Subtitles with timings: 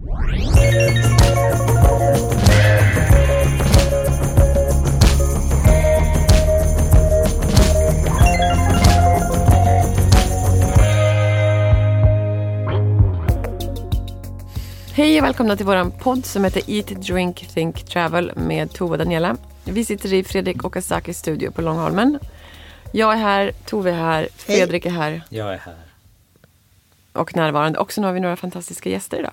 [0.00, 0.08] Hej
[15.18, 19.36] och välkomna till vår podd som heter Eat, Drink, Think, Travel med Tove och Daniela.
[19.64, 22.18] Vi sitter i Fredrik Okazakis studio på Långholmen.
[22.92, 25.76] Jag är här, Tove är här, Fredrik är här Jag är här.
[27.12, 27.78] och närvarande.
[27.78, 29.32] Och sen har vi några fantastiska gäster idag.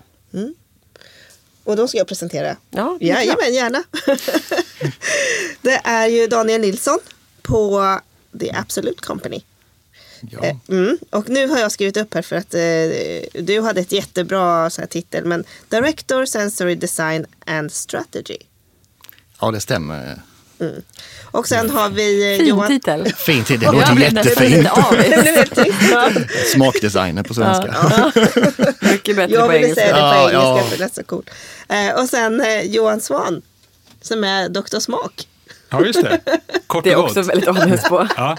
[1.64, 2.58] Och då ska jag presentera.
[2.70, 3.84] Ja, Jajamän, gärna.
[5.62, 7.00] det är ju Daniel Nilsson
[7.42, 8.00] på
[8.40, 9.42] The Absolute Company.
[10.42, 10.98] Eh, Mm.
[11.10, 14.82] Och nu har jag skrivit upp här för att eh, du hade ett jättebra så
[14.82, 15.26] här, titel.
[15.26, 18.38] Men Director, Sensory Design and Strategy.
[19.42, 20.22] Ja, det stämmer.
[21.24, 22.68] Och sen har vi eh, Fin Johan...
[22.68, 23.14] titel.
[23.18, 24.68] Fint, det Jag låter jättefint.
[26.54, 27.76] Smakdesigner på svenska.
[28.92, 29.82] Mycket bättre Jag på ville engelska.
[29.82, 30.64] säga det på Ja, engelska ja.
[30.70, 31.30] för det är så coolt.
[31.70, 33.42] Eh, och sen eh, Johan Svan.
[34.02, 34.80] Som är Dr.
[34.80, 35.28] Smak.
[35.70, 36.20] Ja, just det.
[36.68, 37.30] Kort Det är och också gott.
[37.30, 38.08] väldigt avis på.
[38.18, 38.38] Ja.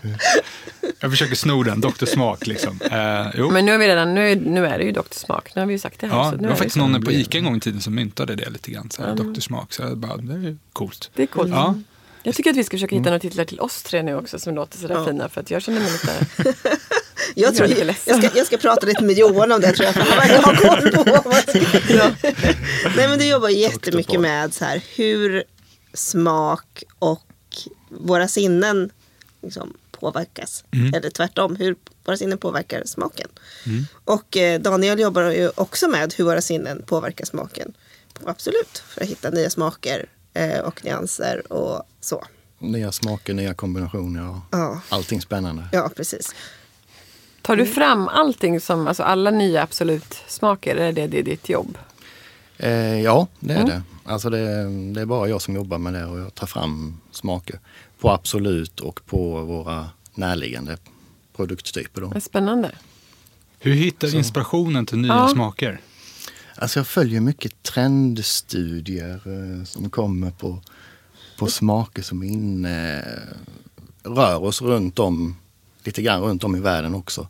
[1.01, 2.05] Jag försöker sno den, Dr.
[2.07, 2.81] Smak liksom.
[2.91, 3.51] Eh, jo.
[3.51, 5.01] Men nu, är vi redan, nu, är, nu är det ju Dr.
[5.11, 5.53] Smak.
[5.55, 6.17] Nu har vi ju sagt det här.
[6.17, 8.35] ja, så nu det var faktiskt någon på ICA en gång i tiden som myntade
[8.37, 8.91] det lite grann.
[8.91, 9.41] Så här, Dr.
[9.41, 9.73] Smak.
[9.73, 11.11] Så jag bara, det är coolt.
[11.15, 11.51] Det är coolt.
[11.51, 11.75] Ja.
[12.27, 14.55] Jag tycker att vi ska försöka hitta några titlar till oss tre nu också som
[14.55, 15.29] låter sådär fina.
[15.29, 16.55] För att jag känner mig lite...
[17.35, 19.95] Jag, tror, jag, ska, jag ska prata lite med Johan om det tror jag.
[19.95, 21.33] För han verkar ha koll på
[22.97, 25.45] Nej men du jobbar jättemycket med så här, hur
[25.95, 27.27] smak och
[27.89, 28.91] våra sinnen
[29.43, 30.65] liksom, påverkas.
[30.95, 33.29] Eller tvärtom, hur våra sinnen påverkar smaken.
[34.05, 37.73] Och eh, Daniel jobbar ju också med hur våra sinnen påverkar smaken.
[38.25, 40.07] Absolut, för att hitta nya smaker
[40.37, 42.25] eh, och nyanser och så.
[42.59, 44.81] Nya smaker, nya kombinationer och Ja.
[44.89, 45.65] allting spännande.
[45.73, 46.35] Ja, precis.
[47.43, 50.77] Tar du fram allting som, alltså alla nya absolut smaker?
[50.77, 51.79] Är det, det är ditt jobb?
[52.59, 53.83] Eh, ja, det är det.
[54.05, 54.39] Alltså det,
[54.95, 57.61] det är bara jag som jobbar med det och jag tar fram smaker
[58.01, 60.77] på Absolut och på våra närliggande
[61.37, 62.01] produkttyper.
[62.01, 62.21] Då.
[62.21, 62.71] Spännande.
[63.59, 65.29] Hur hittar du inspirationen till nya Ja.
[65.29, 65.81] smaker?
[66.59, 70.63] Alltså jag följer mycket trendstudier eh, som kommer på,
[71.39, 73.05] på smaker som är inne,
[74.03, 75.37] rör oss runt om,
[75.85, 77.29] lite grann runt om i världen också.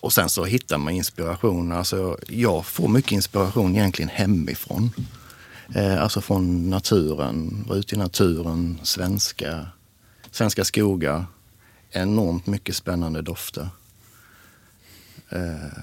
[0.00, 1.72] Och sen så hittar man inspiration.
[1.72, 4.90] Alltså jag får mycket inspiration egentligen hemifrån.
[5.74, 9.66] Eh, alltså från naturen, vara ute i naturen, svenska,
[10.30, 11.24] svenska skogar.
[11.90, 13.68] Enormt mycket spännande dofter.
[15.28, 15.82] Eh,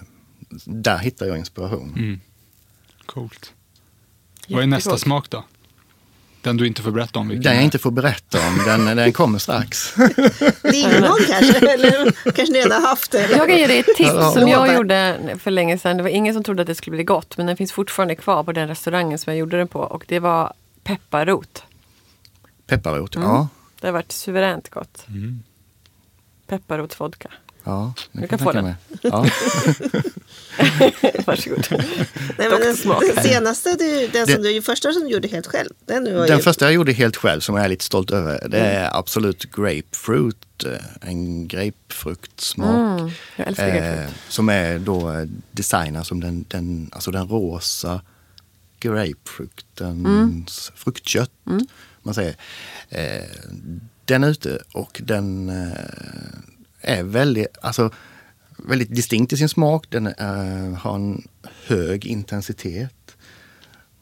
[0.65, 1.93] där hittar jag inspiration.
[1.97, 2.19] Mm.
[3.07, 3.53] Coolt.
[4.47, 5.43] Vad är nästa smak då?
[6.41, 7.27] Den du inte får berätta om?
[7.27, 7.61] Den jag är.
[7.61, 9.93] inte får berätta om, den, den kommer strax.
[10.63, 11.73] Lingon kanske?
[11.73, 13.31] Eller kanske ni redan haft det?
[13.31, 15.97] Jag kan ge dig ett tips som jag gjorde för länge sedan.
[15.97, 17.37] Det var ingen som trodde att det skulle bli gott.
[17.37, 19.79] Men den finns fortfarande kvar på den restaurangen som jag gjorde den på.
[19.79, 20.53] Och det var
[20.83, 21.63] pepparrot.
[22.67, 23.27] Pepparrot, Mm.
[23.27, 23.47] ja.
[23.81, 25.05] Det har varit suveränt gott.
[25.07, 25.43] Mm.
[26.47, 27.29] Pepparrotsvodka.
[27.67, 28.63] Ja Du kan få den.
[28.65, 28.75] mig.
[29.01, 29.25] Ja.
[31.25, 31.67] Varsågod.
[32.37, 32.75] Nej, men den,
[33.15, 35.69] den senaste, du, den som Det- du första som du gjorde helt själv.
[35.85, 38.59] Den, Den ju, första jag gjorde helt själv som jag är lite stolt över, det
[38.59, 38.83] Mm.
[38.83, 40.63] är absolut grapefruit.
[40.65, 42.99] eh, En grapefruktsmak.
[42.99, 44.13] Mm, jag älskar eh, grapefrukt.
[44.29, 48.01] som är då eh, designad som den, den, alltså den rosa
[48.79, 51.31] grapefruktens fruktkött.
[52.03, 52.35] Man säger.
[52.89, 53.23] Eh,
[54.05, 55.67] den är ute och den eh,
[56.81, 57.91] är väldigt, alltså,
[58.57, 59.85] väldigt distinkt i sin smak.
[59.89, 61.27] Den eh, har en
[61.65, 63.15] hög intensitet.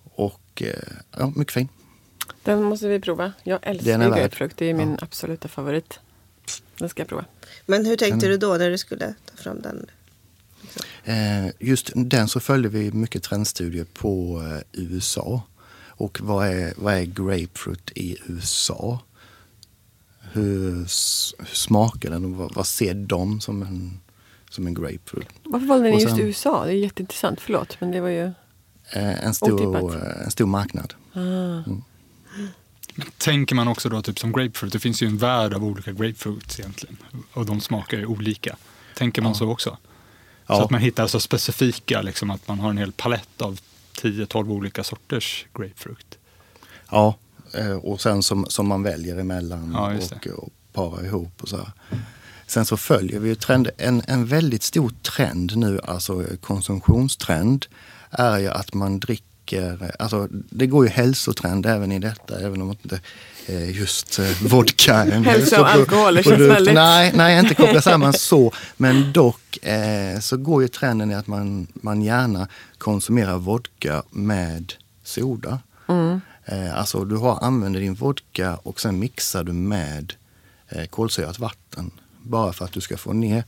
[0.03, 0.73] Och eh,
[1.17, 1.67] ja, mycket fin.
[2.43, 3.33] Den måste vi prova.
[3.43, 4.57] Jag Den älskar är grapefrukt.
[4.57, 5.99] Det är min absoluta favorit.
[6.77, 7.25] Den ska jag prova.
[7.65, 9.85] men hur tänkte du då när du skulle ta fram den?
[11.03, 15.41] Eh, just den så följde vi mycket trendstudier på eh, USA.
[15.97, 18.99] Och vad är, vad är grapefruit i USA?
[20.35, 20.75] Hur,
[21.39, 23.99] hur smakar den och vad, vad ser de som en,
[24.49, 25.27] som en grapefruit?
[25.43, 26.65] Varför valde ni just USA?
[26.65, 27.41] Det är jätteintressant.
[27.41, 28.25] Förlåt, men det var ju...
[28.91, 30.01] Eh, en, stor, Otippat.
[30.25, 30.93] en stor marknad.
[33.17, 36.59] Tänker man också då typ som grapefruit, det finns ju en värld av olika grapefruits
[36.59, 36.97] egentligen.
[37.33, 38.55] Och de smakar ju olika.
[38.97, 39.69] Tänker man så också?
[39.69, 40.63] Så Ja.
[40.63, 43.59] att man hittar så specifika, liksom att man har en hel palett av
[44.01, 46.17] 10-12 olika sorters grapefruit.
[46.91, 47.15] Ja,
[47.81, 49.93] och sen som, som man väljer emellan Ja,
[50.33, 51.71] och, och parar ihop och så här.
[52.47, 57.65] Sen så följer vi ju trend, en, en väldigt stor trend nu, alltså eh, konsumtionstrend,
[58.11, 62.69] är ju att man dricker, alltså det går ju hälsotrend även i detta, även om
[62.71, 62.99] inte
[63.45, 68.13] eh, just eh, vodka Hälsa och alkohol, det känns väldigt- Nej, nej, inte koppla samman
[68.17, 68.53] så.
[68.77, 72.47] Men dock eh, så går ju trenden i att man, man gärna
[72.77, 74.73] konsumerar vodka med
[75.03, 75.59] soda.
[76.45, 80.13] Eh, alltså du har, använder din vodka och sen mixar du med
[80.69, 81.91] eh, kolsyrat vatten.
[82.21, 83.43] Bara för att du ska få ner,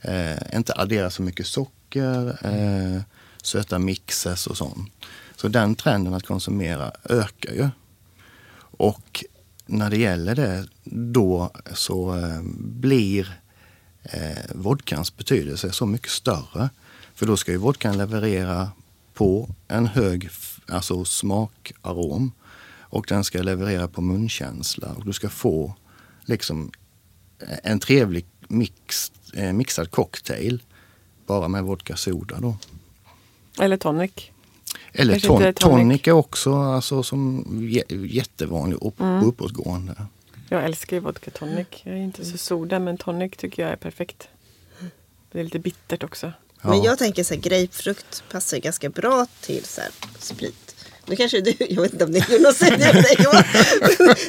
[0.00, 3.02] eh, inte addera så mycket socker, eh,
[3.42, 4.92] söta mixes och sånt.
[5.36, 7.68] Så den trenden att konsumera ökar ju.
[8.76, 9.24] Och
[9.66, 13.40] när det gäller det då så eh, blir
[14.02, 16.68] eh, vodkans betydelse så mycket större.
[17.14, 18.70] För då ska ju vodkan leverera
[19.14, 20.30] på en hög
[20.66, 22.32] alltså smakarom
[22.92, 25.74] och den ska leverera på munkänsla och du ska få
[26.24, 26.72] liksom
[27.62, 30.62] en trevlig mix, eh, mixad cocktail
[31.26, 32.56] bara med vodka soda då.
[33.60, 34.12] Eller tonic.
[34.92, 35.56] Eller ton, tonic.
[35.58, 39.24] tonic är också alltså, som jä- jättevanlig upp, Mm.
[39.24, 40.06] uppåtgående.
[40.48, 41.66] Jag älskar ju vodka tonic.
[41.82, 44.28] Jag är inte så soda, men tonic tycker jag är perfekt.
[45.32, 46.32] Det är lite bittert också.
[46.62, 46.84] Men Ja.
[46.84, 50.71] jag tänker så här, grapefrukt passar ganska bra till så här, sprit.
[51.06, 53.44] Nu kanske du, jag vet inte om det är något Johan.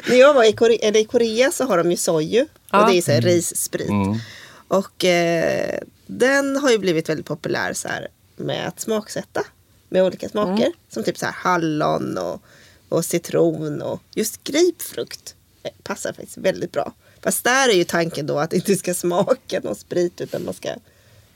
[0.09, 2.45] När jag var i Korea, eller i Korea så har de ju soju.
[2.71, 2.81] Ja.
[2.81, 3.89] Och det är så här rissprit.
[3.89, 4.19] Mm.
[4.67, 9.43] Och eh, den har ju blivit väldigt populär så här, med att smaksätta.
[9.89, 10.71] Med olika smaker.
[10.89, 12.41] Som typ så här hallon och,
[12.89, 13.81] och citron.
[13.81, 16.93] Och just grapefrukt eh, passar faktiskt väldigt bra.
[17.21, 20.21] Fast där är ju tanken då att det inte ska smaka någon sprit.
[20.21, 20.69] Utan man ska,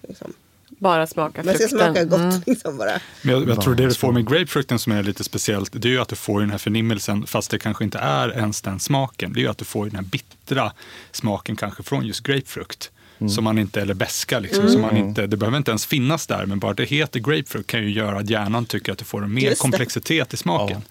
[0.07, 0.33] liksom,
[0.69, 1.79] Bara smaka man ska frukten.
[1.79, 2.19] smaka gott.
[2.19, 2.41] Mm.
[2.45, 2.99] Liksom bara.
[3.21, 5.91] Men jag, jag tror det du får med grapefrukten som är lite speciellt, det är
[5.91, 9.33] ju att du får den här förnimmelsen, fast det kanske inte är ens den smaken.
[9.33, 10.71] Det är ju att du får den här bittra
[11.11, 12.91] smaken kanske från just grapefrukt.
[13.29, 16.45] Som man inte, eller beska liksom, som man inte, det behöver inte ens finnas där,
[16.45, 19.23] men bara att det heter grapefrukt kan ju göra att hjärnan tycker att du får
[19.23, 19.61] en mer Just det.
[19.61, 20.81] komplexitet i smaken.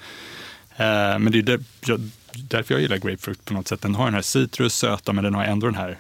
[0.76, 0.84] Eh,
[1.18, 3.80] men det är där, jag, därför jag gillar grapefrukt på något sätt.
[3.80, 5.98] Den har den här citrus, söta, men den har ändå den här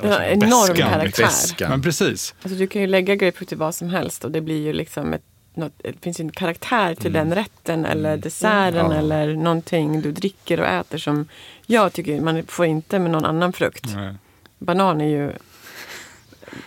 [0.00, 1.22] Den har alltså, enorm beskan, karaktär.
[1.24, 1.70] Beskan.
[1.70, 2.34] Men precis.
[2.42, 5.12] Alltså, du kan ju lägga grapefrukt i vad som helst och det blir ju liksom
[5.14, 5.22] ett,
[5.54, 8.94] något, det finns ju en karaktär till den rätten eller desserten Ja.
[8.94, 11.28] eller någonting du dricker och äter som
[11.66, 13.86] jag tycker man får inte med någon annan frukt.
[13.86, 14.12] Eh,
[14.58, 15.32] Banan är ju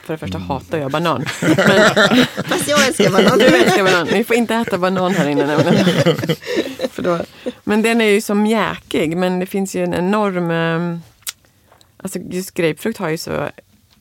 [0.04, 1.26] för det första hatar jag banan.
[2.46, 3.40] Fast jag älskar banan.
[3.40, 4.08] Du älskar banan.
[4.12, 5.86] Ni får inte äta banan här inne nämligen.
[6.92, 7.20] För då,
[7.64, 9.18] men den är ju så mjäkig.
[9.18, 11.02] Men det finns ju en enorm...
[12.04, 13.50] Alltså just grapefrukt har ju så...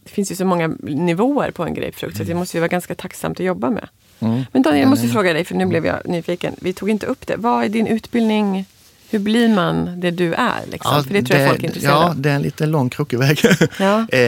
[0.04, 2.16] Det finns ju så många nivåer på en grapefrukt.
[2.16, 3.88] Så det måste ju vara ganska tacksamt att jobba med.
[4.20, 4.42] Mm.
[4.52, 6.54] Men Daniel, jag måste fråga dig, för nu blev jag nyfiken.
[6.60, 7.36] Vi tog inte upp det.
[7.36, 8.64] Vad är din utbildning?
[9.10, 10.66] Hur blir man det du är?
[10.72, 11.04] Liksom?
[11.04, 12.20] för det tror jag folk är intresserade Ja, av.
[12.20, 13.40] det är en lite lång krokig väg.
[13.78, 14.06] Ja.
[14.12, 14.18] Eh,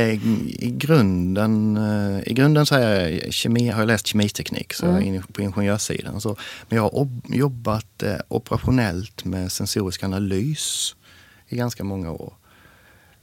[0.65, 5.01] I grunden, eh, I grunden så jag kemi, har jag läst kemiteknik, så jag är
[5.01, 6.21] inne på ingenjörssidan.
[6.21, 6.37] Så,
[6.69, 10.95] men jag har ob- jobbat eh, operationellt med sensorisk analys
[11.49, 12.33] i ganska många år.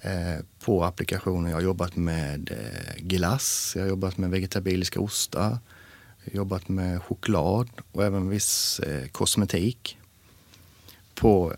[0.08, 1.50] Eh, på applikationer.
[1.50, 5.58] Jag har jobbat med eh, glass, jag har jobbat med vegetabiliska ostar,
[6.26, 9.98] jobbat med choklad och även viss eh, kosmetik
[11.16, 11.54] på,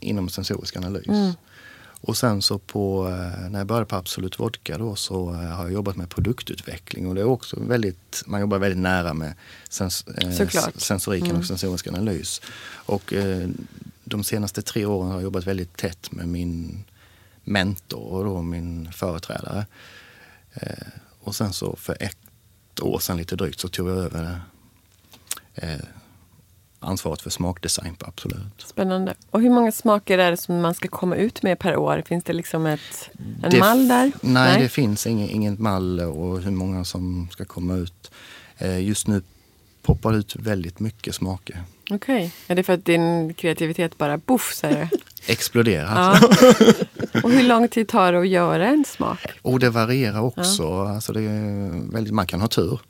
[0.00, 1.36] inom sensorisk analys.
[2.00, 3.08] Och sen så på,
[3.50, 7.20] när jag började på Absolut Vodka då så har jag jobbat med produktutveckling och det
[7.20, 9.34] är också väldigt, man jobbar väldigt nära med
[9.68, 12.40] sens, eh, sensoriken och sensorisk analys.
[12.70, 13.48] Och eh,
[14.04, 16.84] de senaste tre åren har jag jobbat väldigt tätt med min
[17.46, 19.66] mentor och min företrädare.
[20.54, 20.86] Eh,
[21.20, 22.16] och sen så för ett
[22.82, 24.40] år sedan lite drygt så tog jag över
[25.54, 25.70] eh,
[26.80, 28.60] ansvaret för smakdesign på Absolut.
[28.66, 29.14] Spännande.
[29.30, 32.02] Och hur många smaker är det som man ska komma ut med per år?
[32.06, 33.10] Finns det liksom ett,
[33.42, 34.12] en Det- mall där?
[34.20, 38.10] Nej, det finns ingen, ingen mall och hur många som ska komma ut.
[38.58, 39.22] Eh, just nu
[39.82, 41.62] poppar det ut väldigt mycket smaker.
[41.90, 42.32] Okej.
[42.48, 44.88] Är det för att din kreativitet bara boff säger?
[45.26, 46.18] Exploderar.
[46.22, 46.28] Ja.
[47.22, 49.18] Och hur lång tid tar det att göra en smak?
[49.42, 50.80] Och det varierar också.
[50.82, 52.80] Alltså det är väldigt, man kan ha tur.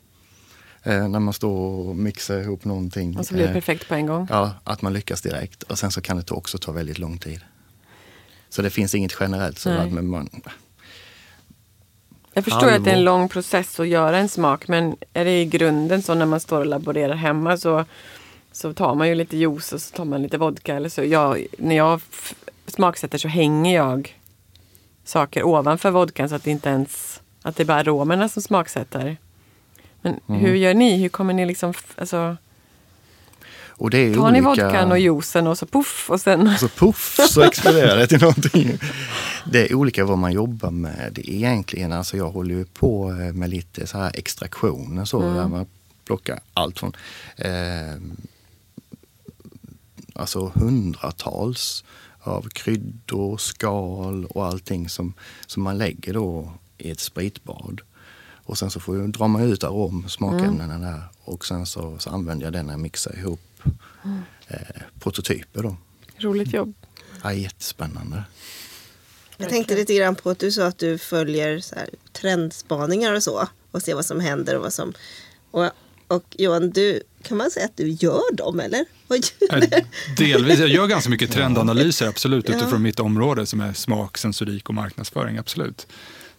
[0.83, 1.51] Eh, när man står
[1.89, 3.17] och mixar ihop någonting.
[3.17, 4.27] Och så blir det Eh, perfekt på en gång.
[4.29, 5.63] Ja, att man lyckas direkt.
[5.63, 7.39] Och sen så kan det också ta väldigt lång tid.
[8.49, 10.29] Så det finns inget generellt sådär, men man,
[12.33, 13.03] Jag förstår att det är en halvår.
[13.03, 16.59] lång process att göra en smak men är det i grunden så när man står
[16.59, 17.85] och laborerar hemma så,
[18.57, 21.03] så tar man ju lite juice och så tar man lite vodka eller så.
[21.03, 22.01] Jag, när jag
[22.67, 24.19] smaksätter så hänger jag
[25.03, 29.17] saker ovanför vodkan så att det inte ens att det är bara aromerna som smaksätter.
[30.01, 30.41] Men Mm.
[30.41, 30.97] hur gör ni?
[30.97, 32.37] Hur kommer ni liksom, alltså,
[33.67, 34.63] och det är tar ni olika...
[34.65, 38.77] vodkan och juicen och så poff och sen Så puff så exploderar det till någonting.
[39.51, 41.19] Det är olika vad man jobbar med.
[41.23, 45.65] Egentligen, alltså jag håller ju på eh, med lite så här extraktioner så, där man
[46.05, 46.93] plockar allt från
[47.35, 47.51] eh,
[50.17, 51.83] alltså hundratals
[52.19, 55.13] av kryddor, skal och allting som,
[55.47, 57.81] som man lägger då i ett spritbad.
[58.19, 62.09] Och sen så får jag, drar man ut arom, smakämnena där och sen så, så
[62.09, 63.61] använder jag den när jag mixar ihop
[64.47, 64.57] eh,
[64.99, 65.75] prototyper då.
[66.19, 66.73] roligt jobb.
[67.23, 68.23] Ja, jättespännande.
[69.37, 73.23] Jag tänkte lite grann på att du sa att du följer så här, trendspaningar och
[73.23, 73.47] så.
[73.71, 74.93] Och ser vad som händer och vad som...
[75.51, 75.69] Och,
[76.07, 78.79] och Johan, du, kan man säga att du gör dem eller?
[78.79, 79.83] Eh?
[80.17, 80.59] Delvis.
[80.59, 82.55] Jag gör ganska mycket trendanalyser, absolut, Ja.
[82.55, 85.37] utifrån mitt område som är smak, sensorik och marknadsföring.
[85.37, 85.87] absolut.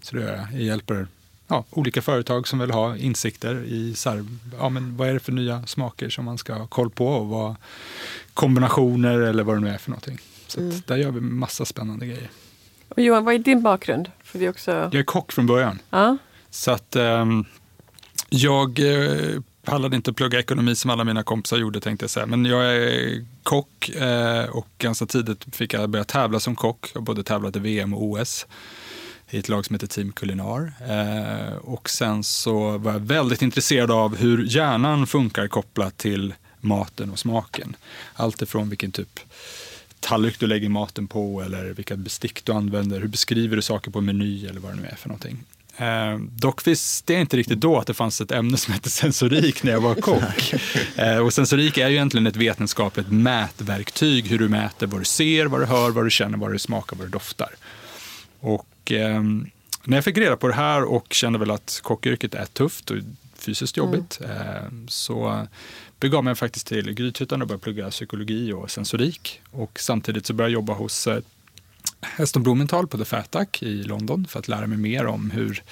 [0.02, 0.46] Så det gör jag.
[0.52, 1.06] Jag hjälper
[1.48, 4.24] ja, olika företag som vill ha insikter i så här,
[4.58, 7.26] ja, men vad är det för nya smaker som man ska ha koll på och
[7.28, 7.54] vad
[8.34, 10.18] kombinationer eller vad det nu är för någonting.
[10.46, 10.76] Så Mm.
[10.76, 12.30] att där gör vi massa spännande grejer.
[12.88, 14.10] Och Johan, vad är din bakgrund?
[14.24, 14.70] För det är också...
[14.70, 15.78] Jag är kock från början.
[15.90, 16.16] Ja.
[16.50, 17.44] Så att ehm,
[18.28, 22.26] jag eh, pallade inte att plugga ekonomi som alla mina kompisar gjorde tänkte jag säga.
[22.26, 26.90] Men jag är kock eh, och ganska tidigt fick jag börja tävla som kock.
[26.94, 28.46] Jag både tävlat i VM och OS
[29.30, 30.72] i ett lag som heter Team Culinar.
[30.88, 37.10] Eh, och sen så var jag väldigt intresserad av hur hjärnan funkar kopplat till maten
[37.10, 37.76] och smaken.
[38.14, 39.20] Allt ifrån vilken typ
[40.00, 43.00] tallrik du lägger maten på eller vilka bestick du använder.
[43.00, 45.44] Hur beskriver du saker på en meny eller vad det nu är för någonting.
[45.78, 49.62] Eh, dock visste jag inte riktigt då att det fanns ett ämne som hette sensorik
[49.62, 50.54] när jag var kock.
[50.96, 54.26] Eh, och sensorik är ju egentligen ett vetenskapligt mätverktyg.
[54.26, 56.96] Hur du mäter vad du ser, vad du hör, vad du känner, vad du smakar,
[56.96, 57.50] vad du doftar.
[58.40, 59.22] Och eh,
[59.84, 62.96] när jag fick reda på det här och kände väl att kockyrket är tufft och
[63.36, 65.46] fysiskt jobbigt eh, så
[66.00, 69.40] begav mig faktiskt till Grythyttan och började plugga psykologi och sensorik.
[69.50, 71.20] Och samtidigt så började jag jobba hos eh,
[72.00, 75.62] Heston Blumenthal på The Fat Duck i London för att lära mig mer om hur,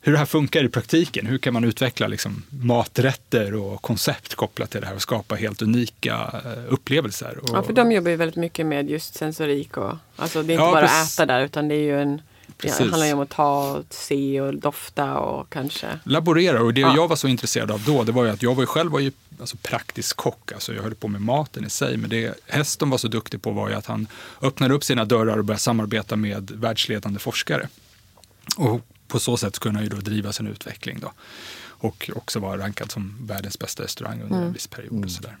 [0.00, 1.26] hur det här funkar i praktiken.
[1.26, 5.62] Hur kan man utveckla liksom maträtter och koncept kopplat till det här och skapa helt
[5.62, 7.38] unika eh, upplevelser.
[7.42, 10.54] Och, Ja, för de jobbar ju väldigt mycket med just sensorik och alltså det är
[10.54, 11.14] inte Ja, bara att precis.
[11.18, 12.22] äta där utan det är ju en
[12.60, 12.80] det Precis.
[12.80, 16.60] handlar ju om att ta, se och dofta och kanske laborerar.
[16.60, 16.92] Och det Ja.
[16.96, 19.00] jag var så intresserad av då, det var ju att jag var ju själv var
[19.00, 20.52] ju, alltså, praktisk kock.
[20.52, 21.96] Alltså, jag höll på med maten i sig.
[21.96, 24.06] Men det Heston var så duktig på var ju att han
[24.42, 27.68] öppnade upp sina dörrar och började samarbeta med världsledande forskare.
[28.56, 31.00] Och på så sätt kunde han ju då driva sin utveckling.
[31.00, 31.12] Då.
[31.80, 35.04] Och också vara rankad som världens bästa restaurang under en viss period.
[35.04, 35.36] Och sådär.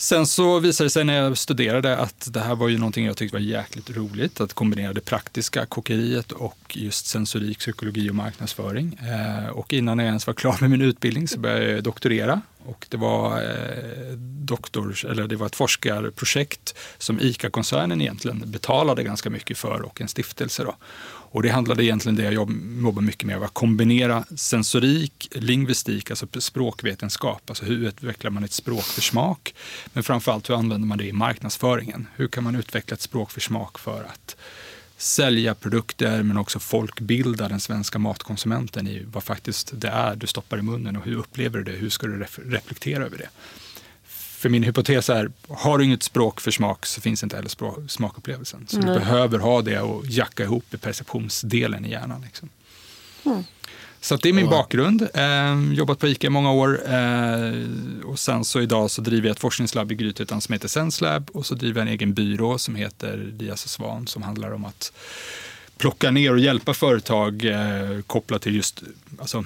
[0.00, 3.16] Sen så visade det sig när jag studerade att det här var ju någonting jag
[3.16, 4.40] tyckte var jäkligt roligt.
[4.40, 8.94] Att kombinera det praktiska kockeriet och just sensorik, psykologi och marknadsföring.
[8.94, 12.40] Eh, och innan jag ens var klar med min utbildning så började jag doktorera.
[12.64, 19.30] Och det var, eh, doktors, eller det var ett forskarprojekt som ICA-koncernen egentligen betalade ganska
[19.30, 20.64] mycket för och en stiftelse.
[20.64, 20.76] Då.
[21.32, 27.42] Och det handlade egentligen det jag jobbar mycket med, att kombinera sensorik, lingvistik, alltså språkvetenskap.
[27.46, 29.54] Alltså hur utvecklar man ett språk för smak?
[29.92, 32.06] Men framförallt hur använder man det i marknadsföringen?
[32.16, 34.36] Hur kan man utveckla ett språk för smak för att
[34.96, 40.58] sälja produkter men också folkbilda den svenska matkonsumenten i vad faktiskt det är du stoppar
[40.58, 41.78] i munnen och hur upplever du det?
[41.78, 43.28] Hur ska du reflektera över det?
[44.40, 47.78] För min hypotes är, har du inget språk för smak så finns inte heller språk,
[47.88, 48.66] smakupplevelsen.
[48.68, 52.22] Så du behöver ha det och jacka ihop i perceptionsdelen i hjärnan.
[52.22, 52.48] Liksom.
[54.00, 55.08] Så att det är min bakgrund.
[55.14, 56.92] Eh, jobbat på ICA i många år.
[56.92, 57.52] Eh,
[58.04, 61.30] och sen så idag så driver jag ett forskningslabb i Grythyttan som heter SenseLab.
[61.32, 64.64] Och så driver jag en egen byrå som heter Dias och Svan som handlar om
[64.64, 64.92] att
[65.76, 68.82] plocka ner och hjälpa företag eh, kopplat till just
[69.18, 69.44] alltså,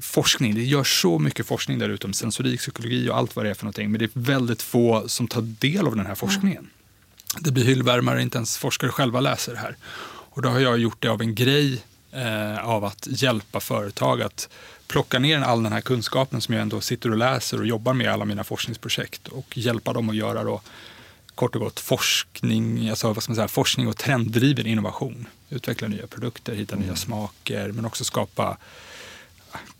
[0.00, 0.54] forskning.
[0.54, 3.54] Det görs så mycket forskning där ute om sensorik, psykologi och allt vad det är
[3.54, 3.90] för någonting.
[3.90, 6.70] Men det är väldigt få som tar del av den här forskningen.
[7.40, 9.76] Det blir hyllvärmare, inte ens forskare själva läser det här.
[10.30, 14.48] Och då har jag gjort det av en grej eh, av att hjälpa företag att
[14.86, 18.04] plocka ner all den här kunskapen som jag ändå sitter och läser och jobbar med
[18.04, 20.60] i alla mina forskningsprojekt och hjälpa dem att göra då
[21.34, 25.26] kort och gott forskning, alltså vad ska man säga, forskning och trenddriven innovation.
[25.50, 28.56] Utveckla nya produkter, hitta nya smaker men också skapa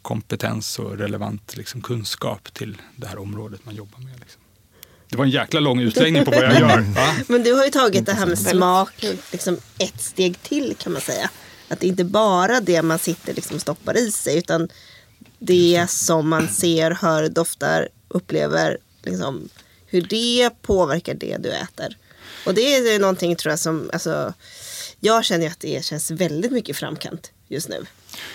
[0.03, 4.21] kompetens och relevant liksom, kunskap till det här området man jobbar med.
[4.21, 4.41] Liksom.
[5.09, 6.81] Det var en jäkla lång utläggning på vad jag gör.
[6.95, 7.15] Va?
[7.27, 11.03] Men du har ju tagit det här med smak liksom ett steg till kan man
[11.03, 11.31] säga.
[11.69, 14.69] Att det inte bara det man sitter liksom och stoppar i sig utan
[15.39, 18.79] det som man ser, hör, doftar, upplever.
[19.03, 19.49] Liksom,
[19.87, 21.97] hur det påverkar det du äter.
[22.47, 24.35] Och det är någonting tror jag som, alltså,
[25.01, 27.87] jag känner att det känns väldigt mycket framkant just nu.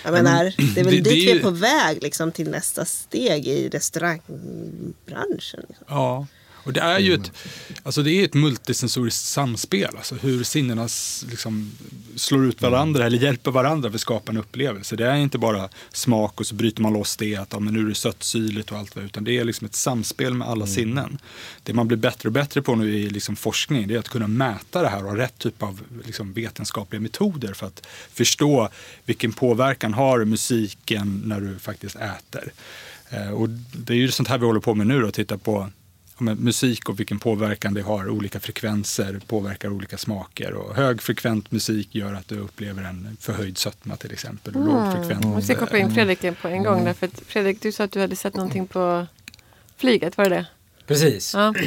[0.04, 2.32] Jag menar, det är väl det- det dit är vi ju- är på väg liksom,
[2.32, 5.64] till nästa steg i restaurangbranschen.
[5.68, 5.84] Liksom.
[5.88, 6.26] Ja,
[6.64, 7.32] och det är ju ett,
[7.82, 9.96] alltså det är ett multisensoriskt samspel.
[9.96, 10.88] Alltså hur sinnena
[11.30, 11.72] liksom
[12.16, 14.96] slår ut varandra eller hjälper varandra för att skapa en upplevelse.
[14.96, 17.80] Det är inte bara smak och så bryter man loss det att ja, men nu
[17.80, 20.66] är det sött, syrligt och allt vad utan det är liksom ett samspel med alla
[20.66, 21.18] sinnen.
[21.62, 24.28] Det man blir bättre och bättre på nu i liksom forskning det är att kunna
[24.28, 28.68] mäta det här och ha rätt typ av liksom vetenskapliga metoder för att förstå
[29.04, 32.52] vilken påverkan har musiken när du faktiskt äter.
[33.10, 35.70] Eh, Och det är ju sånt här vi håller på med nu att titta på
[36.18, 38.08] men musik och vilken påverkan det har.
[38.08, 40.52] Olika frekvenser påverkar olika smaker.
[40.52, 44.56] Och högfrekvent musik gör att du upplever en förhöjd sötma till exempel.
[44.56, 45.24] Och lågfrekvent.
[45.24, 46.74] Jag ska koppla in Fredrik på en gång.
[46.74, 46.84] Mm.
[46.84, 49.06] Därför att Fredrik, du sa att du hade sett någonting på
[49.76, 50.16] flyget.
[50.16, 50.46] Var det det?
[50.86, 51.34] Precis.
[51.34, 51.54] Ja.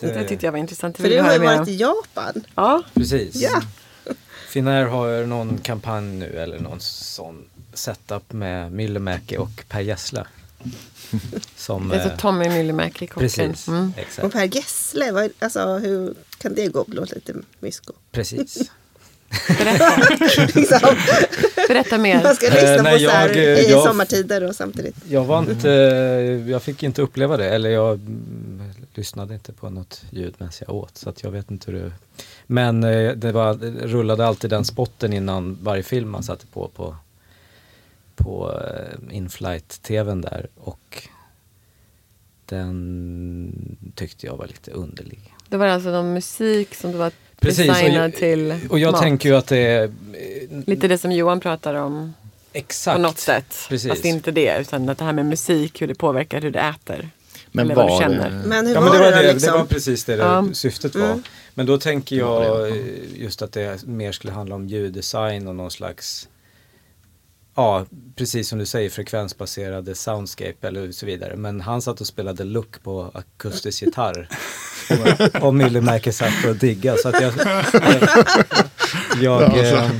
[0.00, 0.96] Det tyckte jag var intressant.
[0.96, 2.44] Det För du har ju varit i Japan.
[2.54, 3.34] Ja, Precis.
[3.34, 3.62] Ja.
[4.48, 10.26] Finnair har någon kampanj nu eller någon sån setup med Myllymäki och Per Gessle.
[11.56, 13.20] Som, det är eh, så Tommy Myllymäki, kocken.
[13.28, 13.92] Precis, Mm.
[13.96, 14.32] Och exakt.
[14.32, 16.84] Per Gessle, vad, alltså, hur kan det gå?
[16.88, 17.92] Det låter lite mysko.
[18.12, 18.70] Precis.
[20.54, 20.96] liksom.
[21.68, 22.22] Berätta mer.
[22.22, 24.96] Man ska lyssna Eh, på så här jag, eh, i jag- sommartider och samtidigt.
[25.08, 28.62] Jag var inte, eh, jag fick inte uppleva det eller jag mm,
[28.94, 31.92] lyssnade inte på något ljud medan jag åt så att jag vet inte hur det
[32.46, 33.54] Men eh, det var,
[33.86, 36.96] rullade alltid den spotten innan varje film man satte på på,
[38.16, 41.08] på eh, inflight-tvn där och
[42.46, 45.34] den tyckte jag var lite underlig.
[45.48, 48.92] Det var alltså någon musik som du var Precis, och designad jag- till Och jag
[48.92, 49.00] mat.
[49.02, 49.90] tänker ju att det är eh,
[50.66, 52.14] Lite det som Johan pratar om
[52.52, 53.54] exakt på något sätt.
[53.68, 53.90] Precis.
[53.90, 57.08] Fast inte det, utan att det här med musik, hur det påverkar hur du äter.
[57.52, 58.30] Men Eller vad du var känner.
[58.30, 59.52] det, Men hur Ja var, men det var, det, det, då, det liksom?
[59.58, 60.48] var precis det, det Ja.
[60.52, 61.20] syftet var.
[61.54, 62.76] Men då tänker jag eh,
[63.14, 66.28] just att det mer skulle handla om ljuddesign och någon slags
[67.56, 67.86] Ja,
[68.16, 71.36] precis som du säger frekvensbaserade soundscape eller så vidare.
[71.36, 74.28] Men han satt och spelade look på akustisk gitarr.
[75.42, 77.32] Och, Myllymäki satt och digga så att jag,
[79.20, 79.90] jag eh,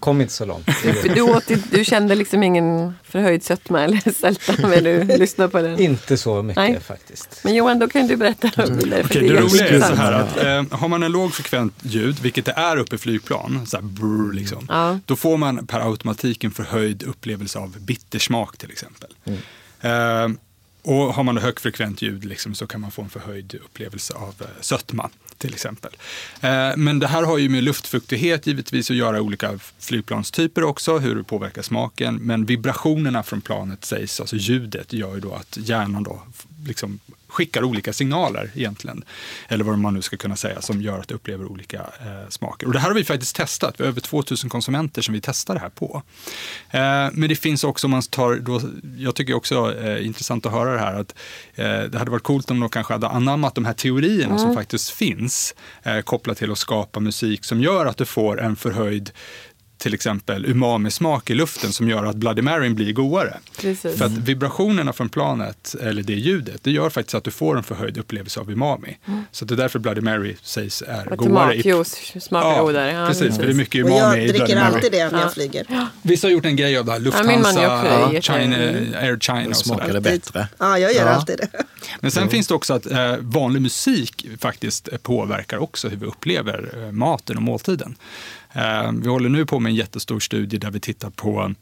[0.00, 0.64] kom inte så långt.
[0.74, 5.62] För du, åt, du kände liksom ingen förhöjd sötma eller sälta när du lyssnade på
[5.62, 5.78] den.
[5.80, 6.80] Inte så mycket Nej.
[6.80, 7.40] faktiskt.
[7.44, 9.02] Men Johan, då kan du berätta vidare.
[9.02, 10.36] för Okej, det är roliga är så här att
[10.72, 14.32] eh, har man en lågfrekvent ljud, vilket det är uppe i flygplan, så här brr,
[14.32, 14.98] liksom, Ja.
[15.06, 19.10] då får man per automatik en förhöjd upplevelse av bittersmak till exempel.
[19.80, 20.28] Eh,
[20.82, 24.46] och har man högfrekvent ljud liksom, så kan man få en förhöjd upplevelse av eh,
[24.60, 25.10] sötma
[25.40, 25.96] till exempel.
[26.40, 31.14] Eh, men det här har ju med luftfuktighet givetvis att göra olika flygplanstyper också, hur
[31.14, 32.16] det påverkar smaken.
[32.16, 36.22] Men vibrationerna från planet sägs, alltså ljudet, gör ju då att hjärnan då
[36.66, 36.98] liksom
[37.30, 39.04] skickar olika signaler egentligen.
[39.48, 42.66] Eller vad man nu ska kunna säga, som gör att du upplever olika eh, smaker.
[42.66, 43.74] Och det här har vi faktiskt testat.
[43.78, 46.02] Vi har över 2000 konsumenter som vi testar det här på.
[46.70, 46.80] Eh,
[47.12, 48.60] men det finns också, om man tar, då,
[48.96, 51.14] jag tycker också eh, intressant att höra det här, att
[51.54, 54.90] eh, det hade varit coolt om de kanske hade anammat de här teorierna som faktiskt
[54.90, 59.10] finns eh, kopplat till att skapa musik som gör att du får en förhöjd
[59.80, 63.38] till exempel umami-smak i luften som gör att Bloody Maryn blir godare.
[63.60, 63.98] Precis.
[63.98, 67.62] För att vibrationerna från planet, eller det ljudet, det gör faktiskt att du får en
[67.62, 68.98] förhöjd upplevelse av umami.
[69.32, 71.54] Så det är därför Bloody Mary sägs är Och godare.
[71.54, 72.92] i- tomatjuice smakar godare.
[72.92, 74.74] Ja, precis, för det är mycket Och umami jag i Bloody dricker Mary.
[74.74, 75.66] alltid det när jag flyger.
[76.02, 78.56] Vissa har gjort en grej av det här, Ja, Lufthansa, ja, China,
[79.00, 80.00] Air China och smakade sådär.
[80.00, 80.48] bättre.
[80.58, 81.10] Ja, jag gör Ja.
[81.10, 81.48] alltid det.
[82.00, 86.70] Men sen finns det också att eh, vanlig musik faktiskt påverkar också hur vi upplever
[86.86, 87.96] eh, maten och måltiden.
[88.52, 91.54] Eh, vi håller nu på med en jättestor studie där vi tittar på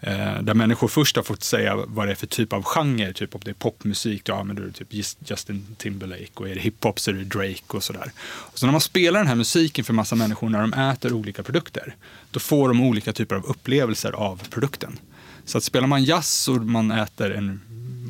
[0.00, 3.34] eh, där människor först har fått säga vad det är för typ av genre, typ
[3.34, 4.88] om det är popmusik, då använder du typ
[5.26, 8.12] Justin Timberlake och är det hiphop så är det Drake och sådär.
[8.54, 11.94] Så när man spelar den här musiken för massa människor när de äter olika produkter,
[12.30, 14.98] då får de olika typer av upplevelser av produkten.
[15.44, 17.60] Så att spelar man jazz och man äter en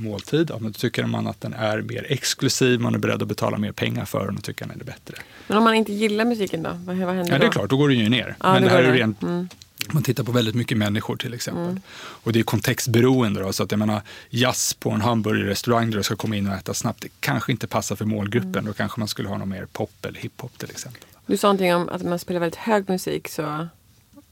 [0.01, 3.29] måltid, ja, men då tycker man att den är mer exklusiv, man är beredd att
[3.29, 5.17] betala mer pengar för den och tycker den är bättre.
[5.47, 6.71] Men om man inte gillar musiken då?
[6.71, 8.37] Vad, vad händer Ja, det är klart, då går det ju ner.
[8.41, 9.49] Ja, men det här är rent, Mm.
[9.93, 11.81] man tittar på väldigt mycket människor till exempel.
[11.97, 16.03] Och det är kontextberoende då, så att jag menar jazz på en hamburgerrestaurang där du
[16.03, 18.65] ska komma in och äta snabbt, det kanske inte passar för målgruppen.
[18.65, 21.03] Då kanske man skulle ha något mer pop eller hiphop till exempel.
[21.27, 23.69] Du sa någonting om att man spelar väldigt hög musik så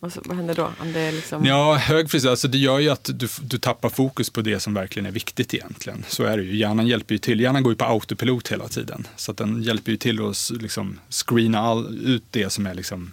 [0.01, 0.71] Och så, vad händer då?
[0.81, 1.45] Om det är liksom...
[1.45, 4.75] Ja, hög frisör, alltså det gör ju att du, du tappar fokus på det som
[4.75, 6.05] verkligen är viktigt egentligen.
[6.09, 6.57] Så är det ju.
[6.57, 7.41] Hjärnan hjälper ju till.
[7.41, 9.07] Hjärnan går ju på autopilot hela tiden.
[9.17, 13.13] Så att den hjälper ju till att liksom screena all, ut det som är liksom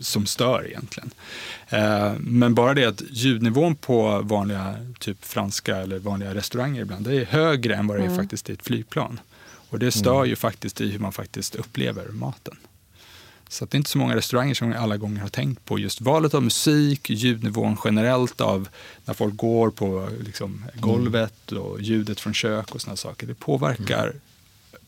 [0.00, 1.10] som stör egentligen.
[1.68, 7.14] Eh, men bara det att ljudnivån på vanliga typ franska eller vanliga restauranger ibland, det
[7.20, 8.18] är högre än vad det är Mm.
[8.18, 9.20] faktiskt i ett flygplan.
[9.68, 12.56] Och det stör ju faktiskt i hur man faktiskt upplever maten.
[13.48, 16.34] Så det är inte så många restauranger som alla gånger har tänkt på just valet
[16.34, 18.68] av musik, ljudnivån generellt av
[19.04, 23.26] när folk går på liksom, golvet och ljudet från kök och sådana saker.
[23.26, 24.12] Det påverkar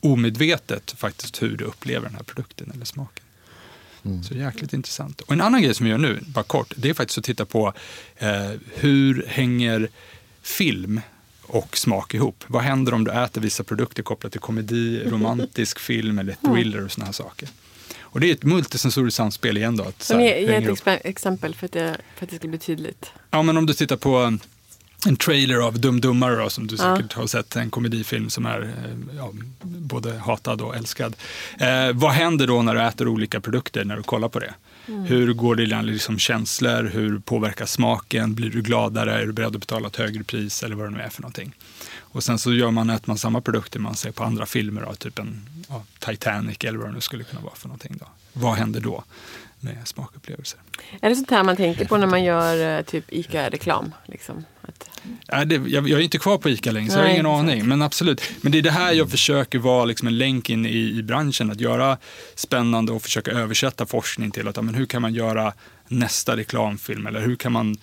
[0.01, 3.25] omedvetet faktiskt hur du upplever den här produkten eller smaken.
[4.23, 5.21] Så jäkligt intressant.
[5.21, 7.45] Och en annan grej som vi gör nu, bara kort, det är faktiskt att titta
[7.45, 7.73] på
[8.17, 9.89] eh, hur hänger
[10.43, 11.01] film
[11.43, 12.45] och smak ihop.
[12.47, 16.93] Vad händer om du äter vissa produkter kopplat till komedi, romantisk film eller thriller och
[16.93, 17.49] sådana här saker.
[18.19, 19.85] Och det är ett multisensoriskt samspel igen då.
[19.85, 23.13] Att, Men ge, ett expe- exempel för att, det, för att det ska bli tydligt.
[23.31, 24.39] Ja, men om du tittar på
[25.07, 28.63] en trailer av Dum Dummare då, som du säkert har sett, en komedifilm som är
[28.63, 31.17] eh, ja, både hatad och älskad.
[31.59, 34.55] Eh, vad händer då när du äter olika produkter när du kollar på det?
[35.07, 36.91] Hur går dina liksom, känslor?
[36.93, 38.35] Hur påverkar smaken?
[38.35, 39.23] Blir du gladare?
[39.23, 40.63] Är du beredd att betala ett högre pris?
[40.63, 41.55] Eller vad det nu är för någonting.
[42.13, 45.19] Och sen så gör man, man samma produkter man ser på andra filmer, då, typ
[45.19, 47.97] en ja, Titanic eller vad det nu skulle kunna vara för någonting.
[48.01, 48.07] Då.
[48.33, 49.05] Vad händer då
[49.61, 50.61] med smakupplevelser?
[51.01, 53.95] Är det sånt här man tänker på när man gör eh, typ ICA-reklam?
[54.07, 54.45] Liksom?
[54.63, 54.91] Att,
[55.33, 57.27] Nej, det, jag, jag är inte kvar på ICA längre, så jag har Nej, ingen
[57.27, 57.69] aning.
[57.69, 58.23] Men absolut.
[58.41, 61.51] Men det är det här jag försöker vara liksom en länk in i, i branschen.
[61.51, 61.99] Att göra
[62.35, 65.53] spännande och försöka översätta forskning till att ja, men hur kan man göra
[65.89, 67.07] nästa reklamfilm?
[67.07, 67.77] Eller hur kan man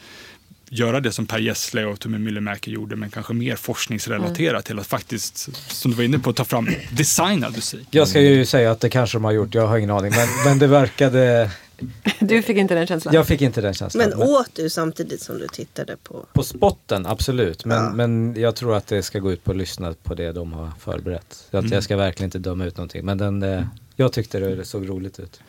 [0.79, 4.87] göra det som Per Gessle och Tommy Myllymäki gjorde, men kanske mer forskningsrelaterat till att
[4.87, 7.87] faktiskt, som du var inne på, ta fram designad musik.
[7.91, 10.11] Jag ska ju säga att det kanske de har gjort, jag har ingen aning.
[10.15, 11.51] Men, men det verkade...
[12.19, 13.13] du fick inte den känslan?
[13.13, 14.09] Jag fick inte den känslan.
[14.09, 16.25] Men åt du samtidigt som du tittade på?
[16.33, 17.65] På spotten, absolut.
[17.65, 17.91] Men, Ja.
[17.93, 20.71] men jag tror att det ska gå ut på att lyssna på det de har
[20.79, 21.25] förberett.
[21.51, 21.73] Så att Mm.
[21.73, 23.05] jag ska verkligen inte döma ut någonting.
[23.05, 23.61] Men den, eh,
[23.95, 25.39] jag tyckte det såg roligt ut.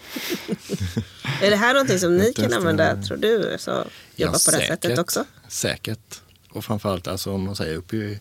[1.42, 3.02] Är det här någonting som ni kan använda, det.
[3.02, 3.56] tror du?
[3.58, 4.66] Så jobba Ja, på det säkert.
[4.68, 5.24] sättet också?
[5.48, 6.20] Säkert.
[6.50, 8.20] Och framförallt alltså, om man säger uppe i,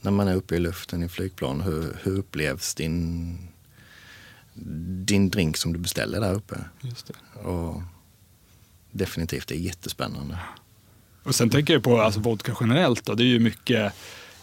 [0.00, 3.38] när man är uppe i luften i flygplan, hur, hur upplevs din,
[5.04, 6.56] din drink som du beställer där uppe?
[6.80, 7.38] Just det.
[7.48, 7.82] Och
[8.90, 10.38] definitivt, det är jättespännande.
[11.22, 13.04] Och sen tänker jag på alltså, vodka generellt.
[13.04, 13.14] Då.
[13.14, 13.92] Det är ju mycket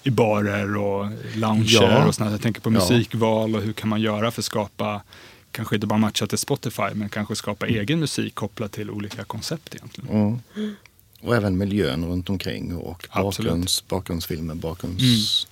[0.07, 2.05] i barer och lounger Ja.
[2.05, 2.31] och sånt.
[2.31, 5.01] Jag tänker på musikval och hur kan man göra för att skapa,
[5.51, 9.75] kanske inte bara matcha till Spotify, men kanske skapa egen musik kopplat till olika koncept
[9.75, 10.09] egentligen.
[10.55, 10.75] Mm.
[11.21, 15.47] Och även miljön runt omkring och bakgrunds, bakgrundsfilmer, bakgrunds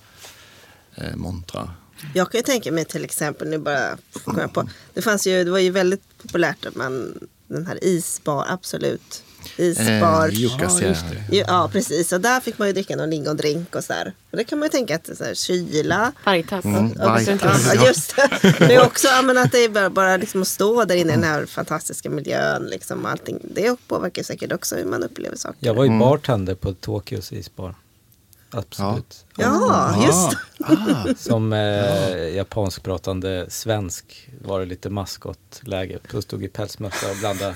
[0.94, 1.70] eh, montrar.
[2.14, 4.68] Jag kan ju tänka mig till exempel, nu bara kom jag på.
[4.94, 7.14] Det, fanns ju, det var ju väldigt populärt att man,
[7.48, 9.22] den här isbar, absolut.
[9.56, 10.28] Isbar.
[10.28, 10.94] Eh, Jukkas, Ja,
[11.30, 11.44] ja.
[11.46, 12.12] Ja, precis.
[12.12, 14.12] Och där fick man ju dricka någon lingondrink och så där.
[14.30, 16.12] Och det kan man ju tänka att det är så här, kyla.
[16.24, 16.64] Vargtass.
[16.64, 17.72] Mm, Ja, vargtass.
[17.74, 18.56] ja, just det.
[18.60, 21.24] Men också men att det är bara, bara liksom att stå där inne i den
[21.24, 22.62] här fantastiska miljön.
[22.66, 23.38] Liksom, allting.
[23.42, 25.56] Det påverkar säkert också hur man upplever saker.
[25.60, 27.74] Jag var ju bartender på Tokyos isbar.
[28.56, 29.24] Absolut.
[29.36, 31.14] Ja, just det.
[31.18, 35.98] Som eh, japanskpratande svensk var det lite maskotläge.
[36.10, 37.54] Så stod i pälsmössa och blandade,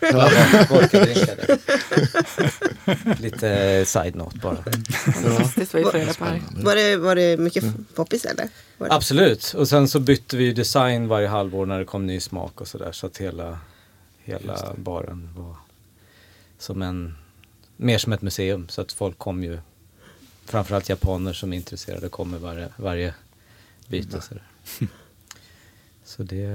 [0.00, 1.58] blandade vodkadrinkar.
[3.22, 4.56] Lite side-note bara.
[5.12, 5.74] Fantastiskt.
[5.74, 8.48] Var det, var det mycket poppis eller?
[8.78, 9.54] Absolut.
[9.58, 12.68] Och sen så bytte vi ju design varje halvår när det kom ny smak och
[12.68, 12.92] sådär.
[12.92, 13.58] Så att hela,
[14.24, 15.56] hela baren var
[16.58, 17.14] som en,
[17.76, 18.68] mer som ett museum.
[18.68, 19.58] Så att folk kom ju,
[20.46, 23.14] framförallt japaner som är intresserade, kommer varje, varje
[23.88, 24.20] byte.
[24.20, 24.34] Så,
[26.04, 26.48] så det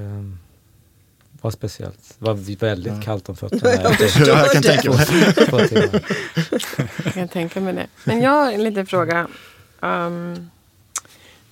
[1.41, 2.15] var speciellt.
[2.19, 3.71] Det var väldigt kallt om fötterna.
[4.25, 4.67] Jag kan det.
[4.67, 5.07] tänka mig.
[7.05, 7.87] Jag kan tänka mig det.
[8.03, 9.27] Men jag har en liten fråga.
[9.81, 10.49] ehm,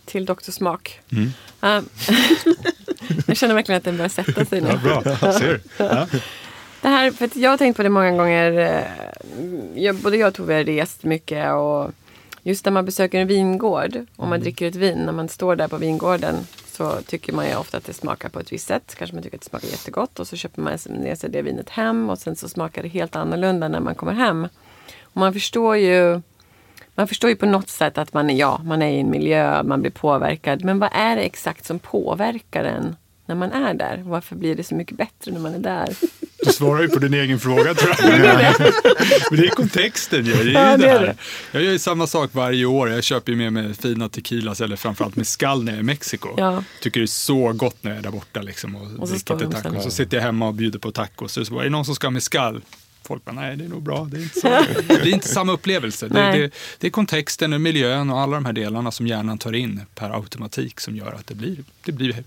[0.06, 0.52] till Dr.
[0.52, 1.00] Smak.
[1.12, 1.32] Mm.
[1.62, 1.89] Ehm,
[3.28, 4.69] jag känner verkligen att den börjar sätta sig nu.
[4.84, 5.62] Ja, bra, ser?
[5.78, 6.08] Ja.
[6.82, 8.52] Det här, för att jag har tänkt på det många gånger.
[8.60, 11.52] eh, Jag, både jag och Tove har rest mycket.
[11.54, 11.91] Och
[12.47, 14.97] just när man besöker en vingård och man dricker ett vin.
[15.05, 18.39] När man står där på vingården så tycker man ju ofta att det smakar på
[18.39, 18.95] ett visst sätt.
[18.97, 20.19] Kanske man tycker att det smakar jättegott.
[20.19, 22.10] Och så köper man med sig det vinet hem.
[22.10, 24.47] Och sen så smakar det helt annorlunda när man kommer hem.
[25.01, 26.21] Och man förstår ju
[26.95, 29.63] man förstår ju på något sätt att man är, ja, man är i en miljö,
[29.63, 30.63] man blir påverkad.
[30.63, 32.95] Men vad är det exakt som påverkar en
[33.28, 34.02] när man är där?
[34.06, 35.96] Varför blir det så mycket bättre när man är där?
[36.46, 38.20] Du svarar ju på din egen fråga tror jag.
[39.32, 40.32] Men det är kontexten ju.
[40.34, 41.16] Det är ju det det är här.
[41.52, 42.90] Jag gör ju samma sak varje år.
[42.90, 45.86] Jag köper ju med mig fina tequilas eller framförallt med skall när jag är i
[45.86, 46.30] Mexiko.
[46.38, 46.63] Ja.
[46.82, 49.62] Tycker det är så gott när jag är där borta liksom, och, Och så dricker
[49.62, 49.84] tacos.
[49.84, 51.34] Så sitter jag hemma och bjuder på tacos.
[51.34, 52.62] Så så bara, är det någon som ska ha med skall?
[53.08, 54.08] Folk bara, nej det är nog bra.
[54.12, 54.48] Det är inte, så.
[54.88, 56.08] det är inte samma upplevelse.
[56.08, 59.54] Det, det, det är kontexten och miljön och alla de här delarna som hjärnan tar
[59.54, 62.24] in per automatik som gör att det blir, det blir,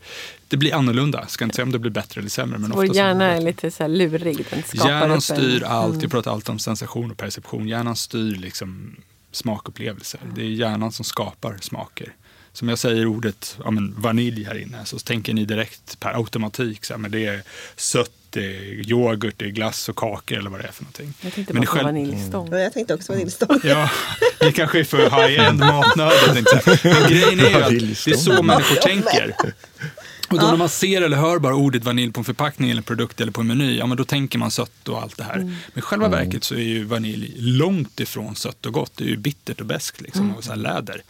[0.49, 1.19] det blir annorlunda.
[1.19, 2.59] Jag ska inte säga om det blir bättre eller sämre.
[2.59, 4.47] Men Vår ofta hjärna är lite så här lurig.
[4.51, 5.90] Den Hjärnan en- styr allt.
[5.90, 6.01] Mm.
[6.01, 7.69] Jag pratar alltid om sensation och perception.
[7.69, 8.97] Hjärnan styr liksom
[9.33, 10.21] smakupplevelser.
[10.35, 12.14] Det är hjärnan som skapar smaker.
[12.53, 16.85] Som jag säger ordet ja, men vanilj här inne så tänker ni direkt per automatik.
[16.85, 17.43] Så här, men det är
[17.77, 21.14] sött, det är yoghurt, det är glass och kakor eller vad det är för någonting.
[21.21, 22.53] Jag tänkte Men bara på själv- vaniljstång.
[22.53, 23.61] Och jag tänkte också vaniljstång.
[23.64, 23.90] Ja,
[24.40, 25.83] ni kanske är för high-end jag.
[26.85, 29.35] Men grejen är ju att det är så människor tänker.
[30.31, 33.21] Och då när man ser eller hör bara ordet vanilj på en förpackning eller produkt
[33.21, 35.37] eller på en meny, ja men då tänker man sött och allt det här.
[35.37, 38.93] Men i själva verket så är ju vanilj långt ifrån sött och gott.
[38.97, 41.03] Det är ju bittert och beskt liksom, och så här läder.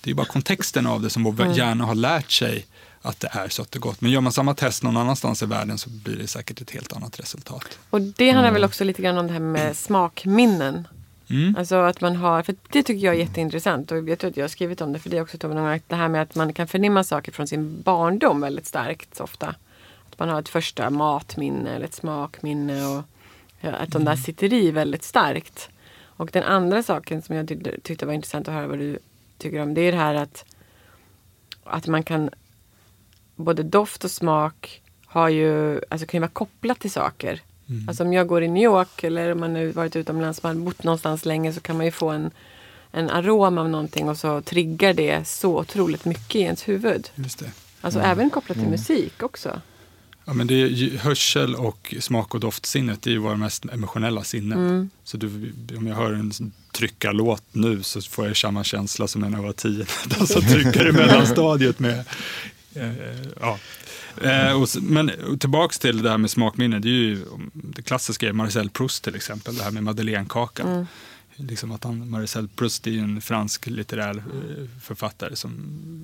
[0.00, 2.66] Det är ju bara kontexten av det som vår hjärna har lärt sig
[3.04, 4.00] att det är sött och gott.
[4.00, 6.92] Men gör man samma test någon annanstans i världen så blir det säkert ett helt
[6.92, 7.78] annat resultat.
[7.90, 10.88] Och det handlar väl också lite grann om det här med smakminnen.
[11.30, 11.56] Mm.
[11.58, 14.44] Alltså att man har, för det tycker jag är jätteintressant och jag tror att jag
[14.44, 17.04] har skrivit om det för det också Tove, det här med att man kan förnimma
[17.04, 19.54] saker från sin barndom väldigt starkt ofta.
[20.10, 23.02] Att man har ett första matminne eller ett smakminne och
[23.60, 25.68] att de där sitter i väldigt starkt.
[26.16, 27.48] Och den andra saken som jag
[27.82, 28.98] tyckte var intressant att höra vad du
[29.38, 30.44] tycker om det är det här att,
[31.64, 32.30] att man kan
[33.36, 37.40] både doft och smak har ju, alltså kan ju vara kopplat till saker.
[37.88, 40.82] Alltså om jag går i New York eller om man har varit utomlands, man bott
[40.82, 42.30] någonstans länge så kan man ju få en,
[42.92, 47.10] en arom av någonting och så triggar det så otroligt mycket i ens huvud.
[47.14, 47.50] Just det.
[47.80, 49.60] Alltså även kopplat till musik också.
[50.24, 53.64] Ja, men det är ju, hörsel och smak och doftsinnet det är ju våra mest
[53.64, 54.90] emotionella sinnen.
[55.04, 56.32] Så du, om jag hör en
[56.72, 59.84] tryckarlåt nu så får jag samma känsla som när jag var tio.
[60.52, 62.04] Trycker i mellanstadiet med...
[63.40, 63.58] Ja.
[64.22, 66.82] Eh, men tillbaks till det här med smakminnen.
[66.82, 69.56] Det är ju det klassiska är Marcel Proust till exempel.
[69.56, 70.86] Det här med madeleinekakan.
[71.36, 75.52] Liksom att han, Marcel Proust är en fransk litterär eh, författare som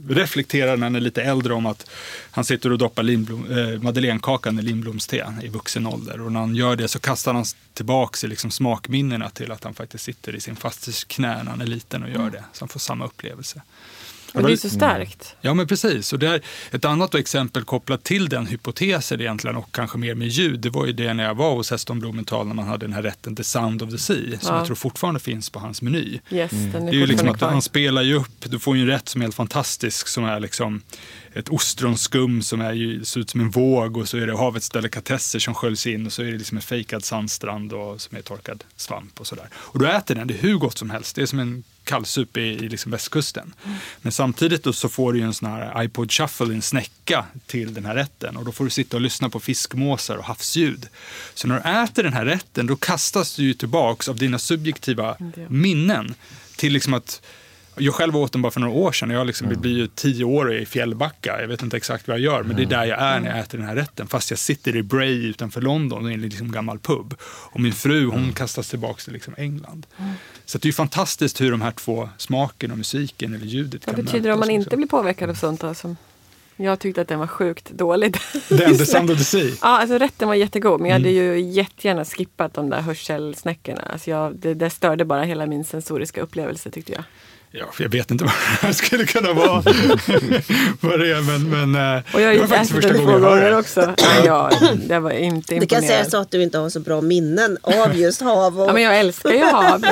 [0.09, 1.91] reflekterar när han är lite äldre om att
[2.31, 6.21] han sitter och doppar Lindblom, eh, madeleinekakan i Lindblomste i vuxen ålder.
[6.21, 10.05] Och när han gör det så kastar han tillbaka liksom smakminnena till att han faktiskt
[10.05, 12.45] sitter i sin fasters knä när han är liten och gör det.
[12.53, 13.63] Så han får samma upplevelse.
[14.35, 15.37] Och det är så starkt.
[15.41, 16.13] Ja, men precis.
[16.13, 20.29] Och det är ett annat exempel kopplat till den hypotesen egentligen och kanske mer med
[20.29, 20.61] ljud.
[20.61, 23.03] Det var ju det när jag var hos Heston Blumenthal när man hade den här
[23.03, 24.57] rätten The Sound of the Sea som Ja.
[24.57, 26.21] jag tror fortfarande finns på hans meny.
[26.31, 28.83] Yes, den är, Det är ju liksom att han spelar ju upp, du får ju
[28.83, 30.83] en rätt som är helt fantastisk som är liksom
[31.35, 34.71] ett ostronskum som är ju, ser ut som en våg och så är det havets
[34.71, 38.23] delikatesser som sköljs in och så är det liksom en fejkad sandstrand och som är
[38.23, 39.49] torkad svamp och sådär.
[39.55, 41.17] Och du äter den, det är hur gott som helst.
[41.17, 43.55] Det är som en kallsup i, i liksom västkusten.
[44.03, 47.75] Men samtidigt då så får du ju en sån här iPod shuffle, en snäcka till
[47.75, 50.89] den här rätten och då får du sitta och lyssna på fiskmåsar och havsljud.
[51.35, 55.17] Så när du äter den här rätten då kastas du ju tillbaks av dina subjektiva
[55.49, 56.15] minnen
[56.57, 57.23] till liksom att
[57.81, 59.11] jag själv åt den bara för några år sedan.
[59.11, 61.41] Jag liksom blir ju tio år i Fjällbacka.
[61.41, 63.39] Jag vet inte exakt vad jag gör, men det är där jag är när jag
[63.39, 64.07] äter den här rätten.
[64.07, 67.15] Fast jag sitter i Bray utanför London i en liksom gammal pub.
[67.23, 69.87] Och min fru hon kastas tillbaka till liksom England.
[70.45, 73.97] Så det är ju fantastiskt hur de här två, smaken och musiken eller ljudet Vad
[73.97, 74.77] kan betyder det om man inte liksom.
[74.77, 75.65] blir påverkad av sånt?
[75.65, 75.97] Alltså?
[76.57, 78.17] Jag tyckte att den var sjukt dålig.
[78.49, 79.41] Den, The Sound of the Sea.
[79.63, 81.23] Ja, alltså rätten var jättegod men jag hade Mm.
[81.39, 83.83] ju jättegärna skippat de där hörselsnäckorna.
[83.83, 87.05] Alltså jag, det, det störde bara hela min sensoriska upplevelse tyckte jag.
[87.53, 89.49] Ja, jag vet inte vad det här skulle kunna vara.
[90.81, 93.11] vad det är, men, men eh, Och jag har det ju var faktiskt första gången
[93.11, 93.57] jag hörde det.
[93.57, 93.95] också.
[93.99, 94.51] Ja, ja,
[94.87, 96.11] det var inte Det kan säga imponerad.
[96.11, 98.69] så att du inte har så bra minnen av just hav och...
[98.69, 99.85] Ja, men jag älskar ju hav.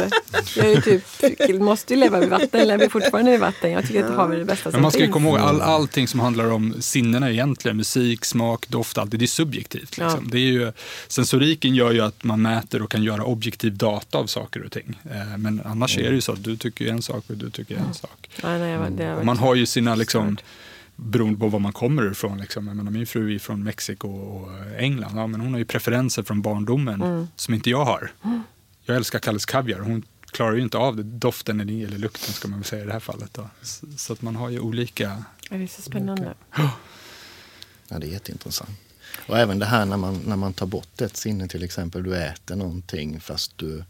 [0.57, 3.71] Jag är ju typ, måste ju leva vid vatten, lever fortfarande vid vatten.
[3.71, 5.14] Jag tycker att hav är det bästa Men som man ska ju finns.
[5.14, 9.25] komma ihåg all, allting som handlar om sinnena egentligen, musik, smak, doft, allt det, det
[9.25, 9.99] är subjektivt.
[9.99, 10.21] Liksom.
[10.25, 10.31] Ja.
[10.33, 10.73] Det är ju,
[11.09, 14.99] sensoriken gör ju att man mäter och kan göra objektiv data av saker och ting.
[15.11, 17.77] Eh, men annars är det ju så att du tycker en sak och du tycker
[17.77, 18.31] en sak.
[18.43, 20.37] Ja, nej, jag var- Och varit- man har ju sina, liksom,
[20.97, 22.39] beroende på var man kommer ifrån.
[22.41, 22.67] Liksom.
[22.67, 25.13] Jag menar, min fru är från Mexiko och England.
[25.19, 27.29] Ja, men hon har ju preferenser från barndomen Mm.
[27.37, 28.13] som inte jag har.
[28.85, 29.81] Jag älskar Kalles Kaviar.
[29.81, 31.03] Hon klarar ju inte av det.
[31.03, 33.35] Doften eller, eller lukten ska man väl säga i det här fallet.
[33.35, 33.49] Då.
[33.63, 35.23] Så, så att man har ju olika...
[35.51, 36.35] Ja, Det är så spännande.
[37.89, 38.71] Ja, det är jätteintressant.
[39.27, 42.03] Och även det här när man, när man tar bort ett sinne till exempel.
[42.03, 43.85] Du äter någonting fast du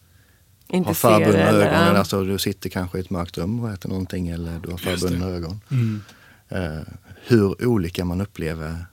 [0.68, 1.62] Inte har förbundna ögon.
[1.62, 4.78] Eller alltså, du sitter kanske i ett mörkt rum och äter någonting eller du har
[4.78, 5.61] förbundna ögon.
[5.70, 6.02] Mm.
[6.48, 6.83] Eh,
[7.26, 8.87] hur olika man upplever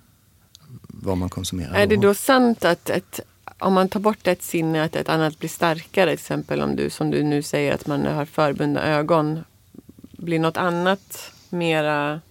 [0.88, 1.74] vad man konsumerar.
[1.74, 3.20] Är det då sant att ett,
[3.60, 6.06] om man tar bort ett sinne att ett annat blir starkare?
[6.06, 9.44] Till exempel om du som du nu säger att man har förbundna ögon.
[10.12, 12.22] Blir något annat mera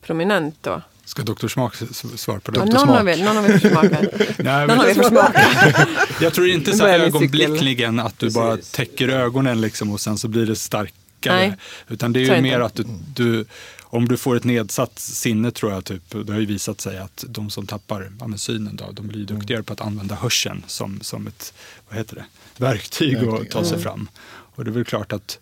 [0.00, 0.82] prominent då?
[1.10, 1.48] Ska Dr.
[1.48, 1.74] Smak
[2.16, 2.58] svara på det?
[2.58, 2.72] Ja, Dr.
[2.72, 3.00] någon, Smak.
[3.00, 4.00] av er, någon av er får smaka.
[4.38, 5.86] Nej, Någon av er men, får smaka.
[6.20, 10.46] jag tror inte så ögonblickligen att du bara täcker ögonen liksom och sen så blir
[10.46, 11.36] det starkare.
[11.36, 11.56] Nej.
[11.88, 13.44] Utan det är ju mer att du, du,
[13.82, 17.24] om du får ett nedsatt sinne tror jag, typ, det har ju visat sig att
[17.28, 21.00] de som tappar ja, men synen då, de blir duktigare på att använda hörseln som,
[21.00, 21.52] som ett
[21.88, 22.24] vad heter det,
[22.64, 24.08] verktyg att ta sig fram.
[24.54, 25.38] Och det är väl klart att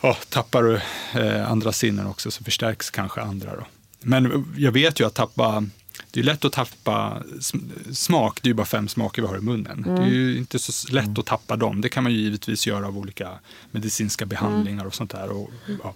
[0.00, 0.80] ja, tappar du
[1.20, 3.56] eh, andra sinnen också så förstärks kanske andra.
[3.56, 3.66] Då.
[4.00, 5.64] Men jag vet ju att tappa,
[6.10, 9.36] det är lätt att tappa sm- smak, det är ju bara fem smaker vi har
[9.36, 9.82] i munnen.
[9.82, 11.80] Det är ju inte så lätt att tappa dem.
[11.80, 13.30] Det kan man ju givetvis göra av olika
[13.70, 15.28] medicinska behandlingar och sånt där.
[15.30, 15.50] Och,
[15.82, 15.94] ja.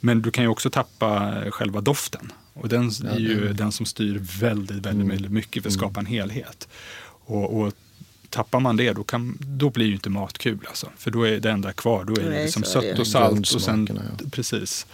[0.00, 2.32] Men du kan ju också tappa själva doften.
[2.52, 6.06] Och den är ju den som styr väldigt, väldigt, väldigt mycket för att skapa en
[6.06, 6.68] helhet.
[7.24, 7.72] Och, och
[8.28, 10.88] tappar man det, då, kan, då blir ju inte mat kul alltså.
[10.96, 13.54] För då är det enda kvar, då är det liksom sött och salt.
[13.54, 13.86] Och sen.
[14.30, 14.86] Precis.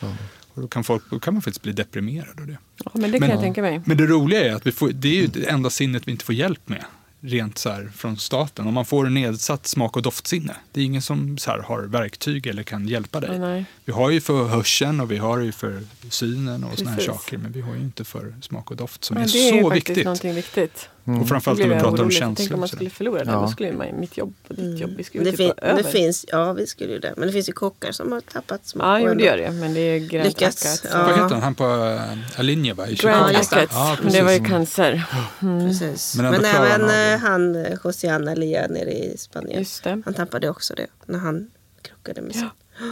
[0.56, 2.58] Och då kan, folk, då kan man faktiskt bli deprimerad av det.
[2.84, 3.80] Ja, men det kan jag tänka mig.
[3.84, 6.24] Men det roliga är att vi får, det är ju det enda sinnet vi inte
[6.24, 6.84] får hjälp med.
[7.20, 8.66] Rent så här från staten.
[8.66, 10.56] Om man får en nedsatt smak och doftsinne.
[10.72, 13.38] Det är ingen som så här har verktyg eller kan hjälpa dig.
[13.38, 13.64] Nej.
[13.84, 17.38] Vi har ju för hörseln och vi har ju för synen och såna här saker.
[17.38, 19.70] Men vi har ju inte för smak och doft som Men är det är så
[19.70, 20.88] faktiskt viktigt.
[21.06, 21.22] Viktigt.
[21.22, 22.34] Och framförallt när vi jag pratar om känslor.
[22.36, 23.30] Tänk om man skulle förlora det.
[23.30, 23.40] Ja.
[23.40, 25.82] Då skulle man, mitt jobb och ditt jobb, vi skulle Det, typ fin- över.
[25.82, 27.14] det finns, ja vi skulle ju det.
[27.16, 28.84] Men det finns ju kockar som har tappat smak.
[28.86, 29.50] Ja, jo, det gör det.
[29.50, 31.02] Men det är grönt Lyckats, ja.
[31.02, 31.42] Vad heter han?
[31.42, 33.30] Han på äh, Grand Chicago.
[33.32, 33.56] just det.
[33.56, 33.70] Hackett.
[33.72, 34.50] Ja, men det var ju precis.
[34.52, 35.02] cancer.
[35.40, 36.16] Precis.
[36.16, 39.58] Men Men, även han eh, eh, Josiana Lia nere i Spanien.
[39.58, 40.02] Just det.
[40.04, 41.50] Han tappade också det när han
[41.82, 42.42] krockade med sin.
[42.78, 42.86] Ja.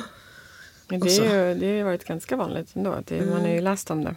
[0.88, 2.92] Men det, så- är ju, det har ju varit ganska vanligt ändå.
[2.92, 4.16] att Det, Man har ju läst om det.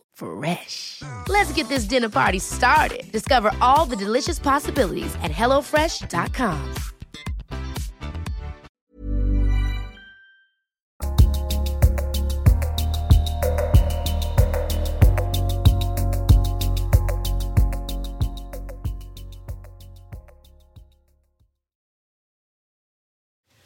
[0.13, 1.01] Fresh.
[1.27, 3.11] Let's get this dinner party started.
[3.11, 6.75] Discover all the delicious possibilities at hellofresh.com.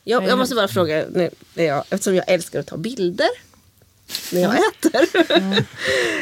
[0.08, 3.27] Jag, jag måste bara fråga, nu, jag, eftersom jag älskar att ta bilder
[4.32, 5.08] när jag äter.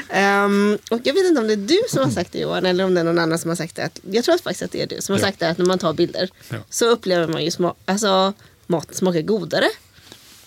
[0.10, 2.84] Ehm, och jag vet inte om det är du som har sagt det Johan eller
[2.86, 3.90] om det är någon annan som har sagt det.
[4.12, 5.26] Jag tror faktiskt att det är du som har Ja.
[5.26, 6.58] sagt det att när man tar bilder Ja.
[6.70, 8.34] så upplever man ju sma- alltså,
[8.68, 9.66] maten smakar godare.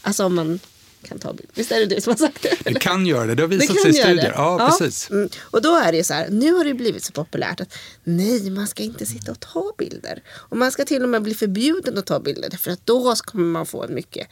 [0.03, 0.61] Alltså om man
[1.03, 1.53] kan ta bilder.
[1.55, 2.71] Visst är det du som har sagt det?
[2.71, 4.15] Det kan göra det, det har visat sig i studier.
[4.17, 4.33] det.
[4.37, 5.11] Ja, precis.
[5.11, 5.29] Mm.
[5.41, 8.51] Och då är det ju så här, nu har det blivit så populärt att nej,
[8.51, 10.23] man ska inte sitta och ta bilder.
[10.29, 13.45] Och man ska till och med bli förbjuden att ta bilder för att då kommer
[13.47, 14.29] man få en mycket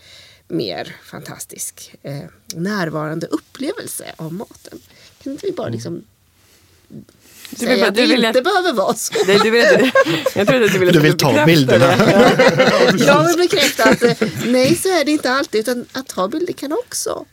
[0.55, 2.19] mer fantastisk eh,
[2.55, 4.79] närvarande upplevelse av maten.
[5.23, 5.57] Kan inte vi Mm.
[5.57, 6.05] bara liksom
[7.51, 9.15] Du vill bara- att du vill inte att- behöver vara så.
[9.27, 9.91] Det, du vill,
[10.35, 11.85] jag trodde att du ville Du vill ta bilderna.
[13.07, 16.53] Jag vill bekräfta att eh, nej så är det inte alltid utan att ta bilder
[16.53, 17.25] kan också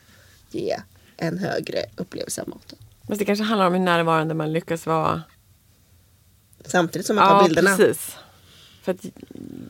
[0.51, 0.77] ge
[1.17, 2.77] en högre upplevelse av maten.
[3.07, 5.21] Fast det kanske handlar om hur närvarande man lyckas vara.
[6.65, 7.77] Samtidigt som man tar Ja, bilderna.
[7.77, 8.15] precis.
[8.81, 9.05] För att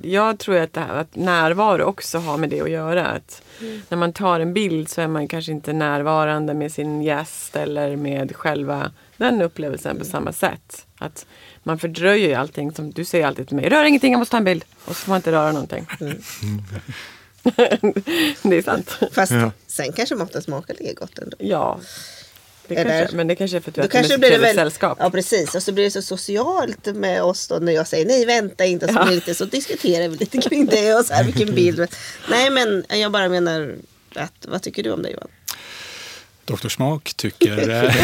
[0.01, 3.07] jag tror att, det här, att närvaro också har med det att göra.
[3.07, 3.41] Att
[3.89, 7.95] När man tar en bild så är man kanske inte närvarande med sin gäst eller
[7.95, 10.86] med själva den upplevelsen på samma sätt.
[10.97, 11.26] Att
[11.64, 12.72] man fördröjer ju allting.
[12.72, 14.66] Som du säger alltid till mig, rör ingenting, jag måste ta en bild.
[14.86, 15.86] Och så får man inte röra någonting.
[18.41, 18.99] det är sant.
[19.12, 19.34] Fast
[19.68, 21.38] sen kanske maten smakar lika gott ändå.
[21.39, 21.80] Ja.
[22.68, 24.55] Det Eller- kanske, men det kanske är för att du kanske blir det trevligt väl,
[24.55, 24.97] sällskap.
[25.01, 28.26] Ja precis, och så blir det så socialt med oss då när jag säger nej
[28.26, 29.05] vänta inte så, Ja.
[29.05, 31.88] lite, så diskuterar vi lite kring det och så här vilken bild.
[32.30, 33.76] Nej men jag bara menar
[34.16, 35.28] att, vad tycker du om det Johan?
[36.51, 36.69] Dr.
[36.69, 37.69] Smak tycker...
[37.69, 37.95] Eh,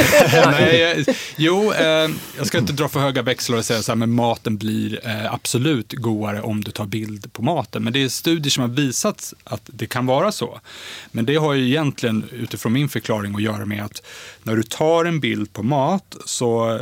[0.52, 3.98] nej, eh, jo, eh, jag ska inte dra för höga växlar och säga så här,
[3.98, 5.00] men maten blir
[5.32, 7.84] absolut godare om du tar bild på maten.
[7.84, 10.60] Men det är studier som har visat att det kan vara så.
[11.12, 14.02] Men det har ju egentligen utifrån min förklaring att göra med att
[14.44, 16.80] när du tar en bild på mat så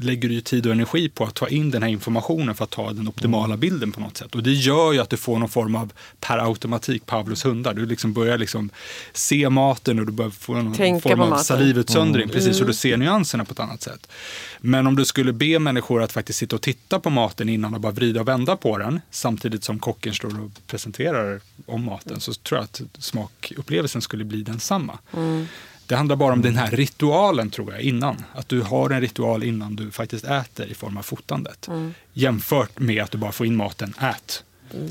[0.00, 2.70] lägger du ju tid och energi på att ta in den här informationen för att
[2.70, 4.34] ta den optimala bilden på något sätt.
[4.34, 7.74] Och det gör ju att du får någon form av per automatik Pavlos hundar.
[7.74, 8.70] Du liksom börjar liksom
[9.12, 12.28] se maten och du börjar få någon Tänka form på av salivutsöndring.
[12.28, 14.08] Precis, och du ser nyanserna på ett annat sätt.
[14.60, 17.80] Men om du skulle be människor att faktiskt sitta och titta på maten innan och
[17.80, 22.32] bara vrida och vända på den samtidigt som kocken står och presenterar om maten så
[22.32, 24.98] tror jag att smakupplevelsen skulle bli densamma.
[25.86, 28.24] Det handlar bara om den här ritualen tror jag innan.
[28.34, 31.68] Att du har en ritual innan du faktiskt äter i form av fotandet.
[32.12, 34.44] Jämfört med att du bara får in maten, ät.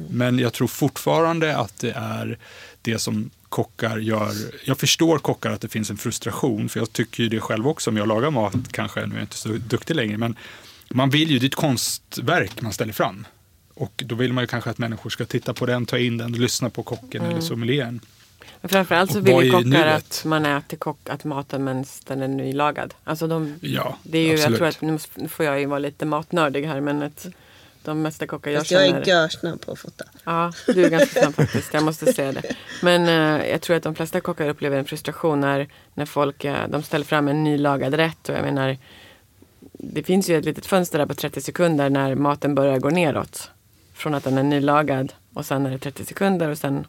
[0.09, 2.37] Men jag tror fortfarande att det är
[2.81, 4.31] det som kockar gör.
[4.63, 7.89] Jag förstår kockar att det finns en frustration, för jag tycker ju det själv också
[7.89, 10.35] om jag lagar mat, kanske, nu är jag inte så duktig längre, men
[10.89, 13.25] man vill ju, det är ett konstverk man ställer fram.
[13.73, 16.31] Och då vill man ju kanske att människor ska titta på den, ta in den,
[16.31, 17.99] lyssna på kocken eller sommelieren.
[18.61, 22.21] Men Framförallt så Och vill ju kockar att man äter kock, att maten medan den
[22.21, 22.93] är nylagad.
[23.03, 24.57] Alltså de, Ja, det är ju, jag absolut.
[24.57, 27.27] tror att, nu får jag ju vara lite matnördig här men att
[27.85, 29.05] de mesta kockar jag Fast jag är känner.
[29.07, 30.05] görsnabb på att fota.
[30.23, 31.73] Ja, du är ganska snabb faktiskt.
[31.73, 32.55] Jag måste säga det.
[32.81, 36.67] Men eh, jag tror att de flesta kockar upplever en frustration när, när folk eh,
[36.69, 38.29] de ställer fram en nylagad rätt.
[38.29, 38.77] Och jag menar,
[39.73, 43.49] det finns ju ett litet fönster där på 30 sekunder när maten börjar gå neråt.
[43.93, 46.87] Från att den är nylagad och sen är det 30 sekunder och sen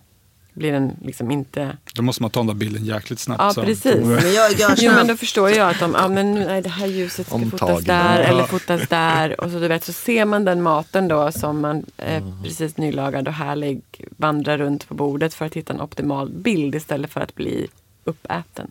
[0.55, 1.76] blir den liksom inte...
[1.94, 3.40] Då måste man ta den där bilden jäkligt snabbt.
[3.42, 3.94] Ja, så- precis.
[4.05, 6.86] Men jag är Jo men då förstår jag att de, ja men nej, det här
[6.86, 7.84] ljuset ska fotas Omtagning.
[7.86, 8.26] där Ja.
[8.26, 9.40] eller fotas där.
[9.40, 13.28] Och så du vet så ser man den maten då som man eh, precis nylagad
[13.28, 13.80] och härlig
[14.16, 17.66] vandrar runt på bordet för att hitta en optimal bild istället för att bli
[18.05, 18.70] uppäten.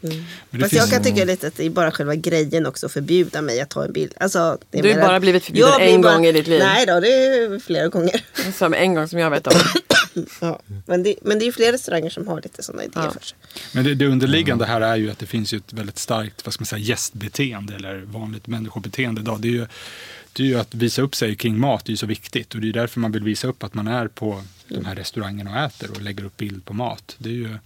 [0.00, 0.20] Men
[0.50, 2.92] det Fast finns- jag kan tycka lite att det är bara själva grejen också att
[2.92, 4.14] förbjuda mig att ta en bild.
[4.20, 6.58] Alltså, det Du har bara blivit förbjuden Jag en bara- gång i ditt liv.
[6.64, 8.24] Nej då, det är flera gånger.
[8.58, 9.52] Som en gång som jag vet om.
[10.40, 10.60] Ja.
[10.86, 13.10] Men, det, men det är ju fler restauranger som har lite sådana idéer Ja.
[13.10, 13.38] för sig.
[13.74, 16.54] Men det, det underliggande här är ju att det finns ju ett väldigt starkt vad
[16.54, 19.40] ska man säga, gästbeteende eller vanligt människobeteende idag.
[19.40, 19.66] Det är, ju,
[20.32, 22.54] det är ju att visa upp sig kring mat, det är ju så viktigt.
[22.54, 25.50] Och det är därför man vill visa upp att man är på de här restaurangerna
[25.50, 27.14] och äter och lägger upp bild på mat.
[27.18, 27.56] Det är ju,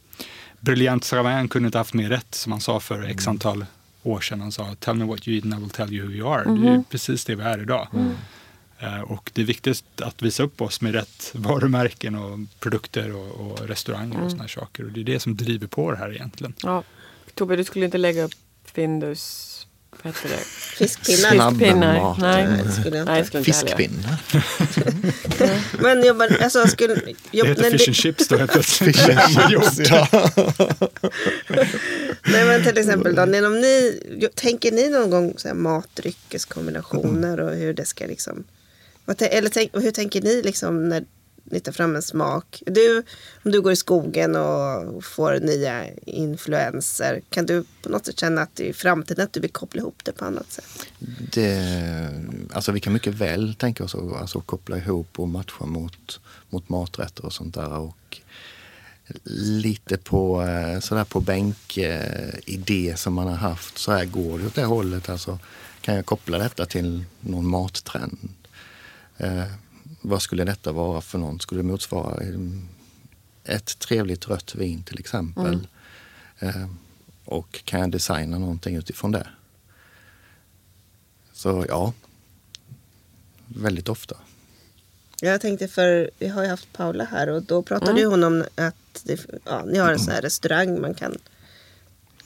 [0.61, 3.67] Brilliant Savin kunde inte haft mer rätt som han sa för x antal
[4.03, 4.41] år sedan.
[4.41, 6.45] Han sa Tell me what you eat and I will tell you who you are.
[6.45, 7.89] Det är ju precis det vi är idag.
[7.95, 8.07] Eh,
[9.07, 13.69] Och det är viktigt att visa upp oss med rätt varumärken och produkter och, och
[13.69, 14.85] restauranger och såna här saker.
[14.85, 16.55] Och det är det som driver på det här egentligen.
[16.63, 16.83] Ja.
[17.35, 19.53] Tobbe, du skulle inte lägga upp Findus...
[20.03, 20.45] Vad heter det?
[20.79, 21.51] Fiskpinnar.
[21.51, 22.01] Fiskpinnar.
[22.01, 22.19] mat.
[22.19, 22.49] Nej.
[22.49, 23.39] Nej, det skulle jag inte.
[23.39, 23.45] Det.
[23.45, 24.17] Fiskpinnar.
[25.83, 26.95] Men jag bara, alltså skulle...
[26.95, 28.97] Det Jag, heter nej, fish det, and chips då helt plötsligt.
[32.23, 34.01] nej men till exempel då, när de ni,
[34.35, 38.45] tänker ni någon gång så här matdryckeskombinationer och hur det ska liksom...
[39.07, 41.05] Vad, eller tänk, hur tänker ni liksom när
[41.45, 42.63] ni tar fram en smak?
[42.67, 43.03] Du,
[43.45, 48.43] om du går i skogen och får nya influenser, kan du på något sätt känna
[48.43, 50.87] att i framtiden att du vill koppla ihop det på annat sätt?
[51.33, 52.11] Det,
[52.53, 56.69] alltså vi kan mycket väl tänka oss att alltså, koppla ihop och matcha mot, mot
[56.69, 57.79] maträtter och sånt där.
[57.79, 58.21] Och
[59.25, 63.79] lite på, eh, sådär på bänk eh, idé som man har haft.
[63.79, 65.09] Så här går det åt det hållet.
[65.09, 65.39] Alltså,
[65.81, 68.19] kan jag koppla detta till någon mattrend?
[69.19, 69.45] Eh,
[70.01, 71.41] vad skulle detta vara för någon?
[71.41, 72.39] Skulle det motsvara eh,
[73.45, 75.69] ett trevligt rött vin till exempel?
[76.39, 76.67] Eh,
[77.25, 79.27] och kan jag designa någonting utifrån det?
[81.33, 81.93] Så ja,
[83.47, 84.17] väldigt ofta.
[85.21, 88.01] Jag tänkte för vi har ju haft Paula här och då pratade Mm.
[88.03, 91.19] ju hon om att det, ja, ni har en sån här restaurang man kan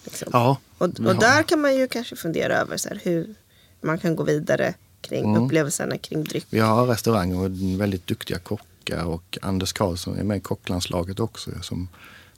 [0.04, 0.28] Liksom.
[0.32, 3.34] Ja, Och, och där kan man ju kanske fundera över så här, hur
[3.80, 5.42] man kan gå vidare kring Mm.
[5.42, 6.46] upplevelserna kring dryck.
[6.50, 11.50] Vi har restauranger och väldigt duktiga kockar och Anders Karlsson är med i kocklandslaget också
[11.62, 11.88] som,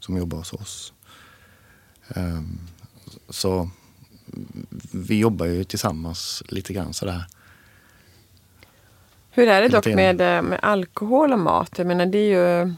[0.01, 0.93] som jobbar hos oss.
[2.09, 2.59] Ehm,
[3.29, 3.71] så
[4.91, 7.25] vi jobbar ju tillsammans lite grann sådär.
[9.31, 11.71] Hur är det dock med, eh, med alkohol och mat?
[11.77, 12.75] Jag menar, det är ju...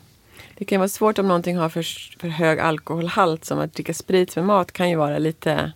[0.58, 1.82] Det kan vara svårt om någonting har för,
[2.20, 3.44] för hög alkoholhalt.
[3.44, 5.72] Som att dricka sprit med mat kan ju vara lite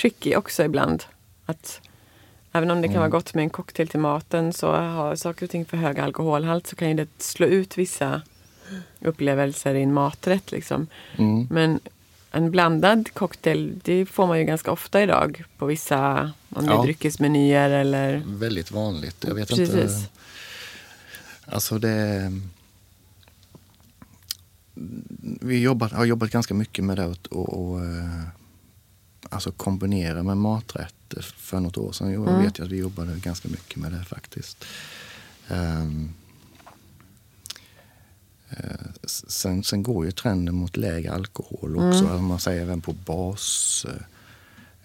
[0.00, 1.04] tricky också ibland.
[1.46, 1.80] Att
[2.58, 3.00] även om det kan Mm.
[3.00, 6.66] vara gott med en cocktail till maten så har saker och ting för hög alkoholhalt
[6.66, 8.22] så kan ju det slå ut vissa
[9.00, 10.52] upplevelser i en maträtt.
[10.52, 10.86] Liksom.
[11.18, 11.46] Mm.
[11.50, 11.80] Men
[12.30, 16.82] en blandad cocktail det får man ju ganska ofta idag på vissa om det Ja.
[16.82, 19.24] dryckesmenyer eller Väldigt vanligt.
[19.28, 19.68] Jag vet Precis.
[19.74, 19.88] inte.
[21.46, 22.32] Alltså det...
[25.40, 28.22] Vi jobbat, har jobbat ganska mycket med det och, och, och eh,
[29.30, 30.94] alltså kombinera med maträtt.
[31.36, 32.42] För något år sedan jag Mm.
[32.42, 34.64] vet jag att vi jobbade ganska mycket med det faktiskt.
[39.04, 42.04] S- sen, sen går ju trenden mot lägre alkohol också.
[42.06, 42.24] Mm.
[42.24, 43.86] Man säger även på bas.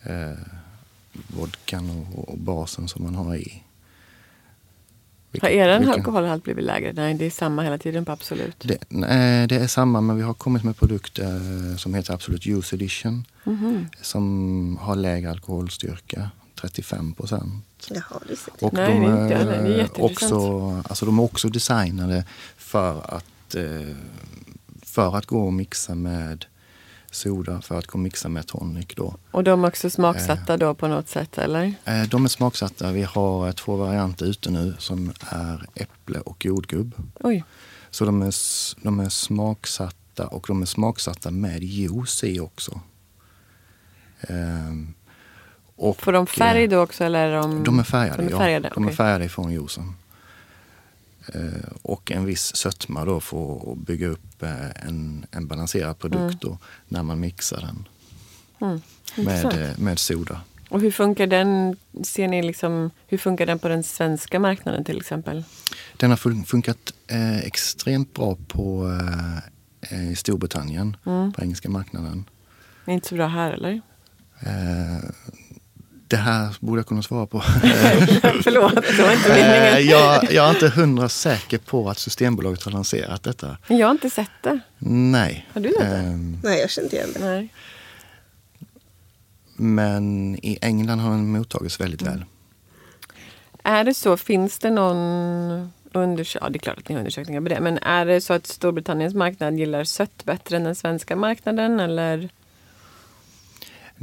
[0.03, 0.37] Eh, eh,
[1.27, 3.63] vodkan och, och basen som man har i.
[5.41, 6.93] Har er vilka- alkoholhalt blivit lägre?
[6.93, 8.55] Nej, det är samma hela tiden på Absolut.
[8.59, 11.35] Det, nej, det är samma men vi har kommit med produkter
[11.71, 13.25] eh, som heter Absolut Use Edition.
[13.43, 13.87] Mhm.
[14.01, 16.29] Som har lägre alkoholstyrka,
[16.61, 17.65] 35 procent.
[17.89, 20.37] Jaha, det ser Och Nej, de, det är inte är också,
[20.89, 22.25] alltså de är också designade
[22.57, 23.95] för att, eh,
[24.81, 26.45] för att gå och mixa med
[27.15, 28.87] soda, för att gå och mixa med tonic.
[28.95, 29.15] Då.
[29.31, 31.73] Och de är också smaksatta då på något sätt, eller?
[31.85, 32.91] Eh, De är smaksatta.
[32.91, 36.95] Vi har eh, två varianter ute nu som är äpple och jordgubb.
[37.19, 37.43] Oj.
[37.89, 38.33] Så de är,
[38.83, 42.79] de är smaksatta och de är smaksatta med juice i också.
[44.21, 44.93] Ehm,
[45.75, 47.63] och, Får de färg eh, då också, eller är de...
[47.63, 48.37] De är färgade, De är ja.
[48.37, 49.93] färgade, De är färgade ifrån juicen.
[51.33, 56.41] Eh, och en viss sötma då för att bygga upp eh, en, en balanserad produkt
[56.41, 56.57] då,
[56.87, 57.87] när man mixar den
[58.61, 58.81] Mm.
[59.15, 60.41] med, eh, med soda.
[60.69, 64.97] Och hur funkar den, ser ni liksom, hur funkar den på den svenska marknaden till
[64.97, 65.43] exempel?
[65.97, 68.89] Den har fun- funkat eh, extremt bra på
[69.89, 71.33] eh, Storbritannien, Mm.
[71.33, 72.25] på engelska marknaden.
[72.85, 73.81] Det är inte så bra här eller?
[74.39, 75.03] Eh,
[76.13, 77.39] det här borde jag kunna svara på.
[78.43, 79.87] Förlåt, det var inte Eh, meningen.
[79.89, 83.57] jag, jag är inte hundra säker på att Systembolaget har lanserat detta.
[83.67, 84.59] Men jag har inte sett det.
[84.79, 85.47] Nej.
[85.53, 85.85] Har du sett det?
[85.95, 87.19] Ehm, Nej, jag känner inte igen det.
[87.25, 87.49] Nej.
[89.55, 92.13] Men i England har den mottagits väldigt Mm.
[92.13, 92.25] väl.
[93.63, 97.41] Är det så, finns det någon undersökning, ja det är klart att ni har undersökningar
[97.41, 101.15] på det, men är det så att Storbritanniens marknad gillar sött bättre än den svenska
[101.15, 102.29] marknaden eller?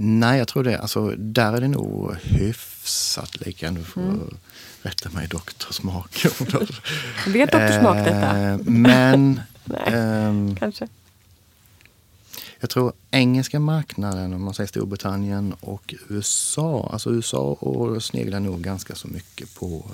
[0.02, 0.78] Nej, jag tror det.
[0.78, 3.70] Alltså, där är det nog hyfsat lika.
[3.70, 4.34] Du får Mm.
[4.82, 6.24] rätta mig doktorsmak.
[7.26, 8.38] Vet doktorsmak detta?
[8.38, 9.80] Eh, Men Nej.
[9.86, 10.88] ehm, Kanske.
[12.60, 16.90] jag tror engelska marknaden, om man säger Storbritannien och USA.
[16.92, 19.84] Alltså USA och sneglar nog ganska så mycket på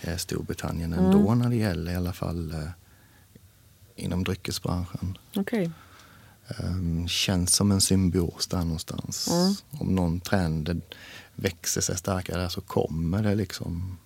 [0.00, 1.38] eh, Storbritannien ändå Mm.
[1.38, 2.68] när det gäller i alla fall eh,
[3.96, 5.18] inom dryckesbranschen.
[5.36, 5.70] Okej.
[6.58, 9.28] Um, känns som en symbios där någonstans.
[9.28, 9.54] Mm.
[9.70, 10.82] Om någon trend
[11.34, 13.98] växer sig starkare där så kommer det liksom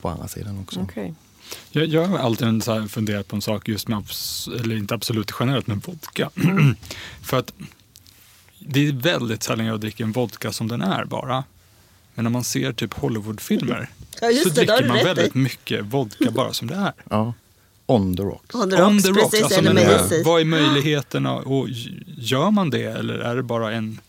[0.00, 0.80] på andra sidan också.
[0.80, 1.14] Okej.
[1.70, 4.04] Jag, jag har alltid så här funderat på en sak just med,
[4.60, 6.30] eller inte absolut generellt, med vodka.
[7.22, 7.52] För att
[8.58, 11.44] det är väldigt sällan jag dricker en vodka som den är bara.
[12.14, 15.04] Men när man ser typ Hollywoodfilmer Ja, så det, dricker man i.
[15.04, 16.92] väldigt mycket vodka bara som det är.
[17.10, 17.34] Ja.
[17.94, 18.54] On the rocks.
[18.54, 19.44] On the rocks, On the rocks, precis.
[19.44, 21.68] alltså, men, med vad- är möjligheterna och
[22.16, 24.00] gör man det eller är det bara en...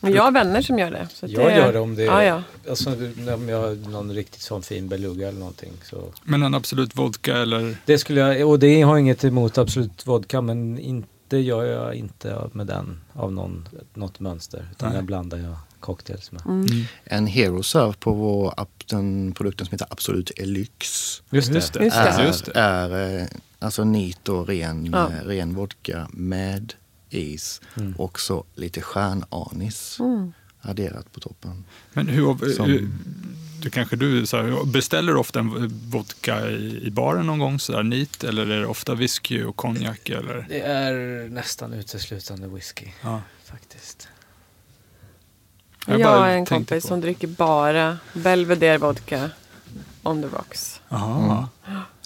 [0.00, 1.08] Men jag har vänner som gör det.
[1.20, 2.42] Jag gör det om det Ja, ja.
[2.68, 2.90] Alltså,
[3.34, 5.72] om jag har någon riktigt sån fin beluga eller någonting.
[5.82, 6.04] Så.
[6.24, 7.76] Men en absolut vodka eller...
[7.84, 11.94] Det skulle jag, och det har jag inget emot Absolut Vodka men inte gör jag
[11.94, 14.68] inte med den av någon, något mönster.
[14.72, 14.96] Utan Nej.
[14.96, 16.42] den blandar jag cocktails med.
[16.46, 16.84] Mm.
[17.04, 21.22] En Hero Serve på vår, app- den produkten som heter Absolut Elyx.
[21.30, 21.54] Just det.
[21.58, 21.76] Just.
[21.76, 22.52] Är, Just det.
[22.60, 23.26] är eh,
[23.58, 25.10] alltså nit och ren, Ja.
[25.12, 26.74] eh, ren vodka med
[27.10, 27.92] is Mm.
[27.96, 30.32] och så lite stjärnanis Mm.
[30.60, 31.64] adderat på toppen.
[31.92, 32.88] Men hur, Som- hur
[33.62, 37.58] du kanske du så här, beställer du ofta en vodka i, i baren någon gång
[37.60, 40.46] sådär nit eller är det ofta whisky och konjak eller?
[40.48, 43.22] Det är nästan uteslutande whisky Ja.
[43.44, 44.08] faktiskt.
[45.88, 49.30] Jag Jag, har en kompis på- som dricker bara Belvedere vodka
[50.02, 50.80] on the rocks.
[50.88, 51.48] Aha.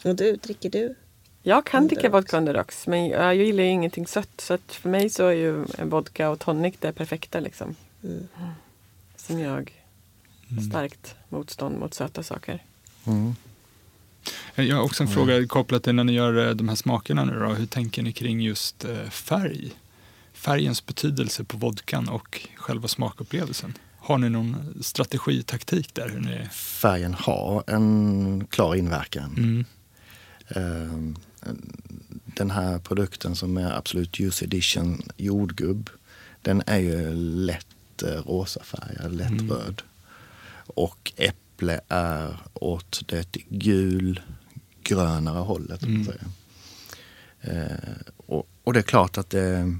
[0.05, 0.95] Och du, dricker du?
[1.43, 4.41] Jag kan dricka vodka under rocks men jag, jag gillar ju ingenting sött.
[4.41, 7.75] Så att för mig så är ju en vodka och tonic det perfekta liksom.
[8.05, 8.29] Mm.
[9.17, 9.73] Som jag
[10.71, 12.63] starkt motstånd mot söta saker.
[13.07, 13.35] Mm.
[14.55, 17.39] Jag har också en fråga kopplat till när ni gör eh, de här smakerna nu
[17.39, 17.47] då.
[17.47, 19.73] Hur tänker ni kring just eh, färg?
[20.43, 23.75] Färgens betydelse på vodkan och själva smakupplevelsen.
[23.99, 26.09] Har ni någon strategi, taktik där?
[26.09, 26.49] Hur ni...
[26.53, 29.35] Färgen har en klar inverkan.
[29.37, 29.65] Mm.
[30.49, 31.17] Ehm,
[32.37, 35.91] Den här produkten som är Absolut Juice Edition jordgubb,
[36.43, 39.51] den är ju lätt eh, rosa färgad, lätt Mm.
[39.51, 39.83] röd.
[40.67, 44.21] Och äpple är åt det gul,
[44.83, 45.83] grönare hållet.
[45.83, 46.05] Mm.
[46.05, 46.25] säger.
[47.41, 47.77] Eh,
[48.27, 49.77] och, och det är klart att det,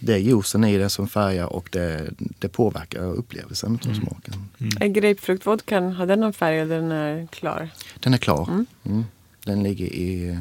[0.00, 4.48] det är juicen i det som färgar och det, det påverkar upplevelsen av smaken.
[4.80, 7.70] Är grapefruktvodkan, har den någon färg eller den är klar?
[8.00, 8.64] Den är klar.
[8.84, 9.04] Mm.
[9.44, 10.38] Den ligger i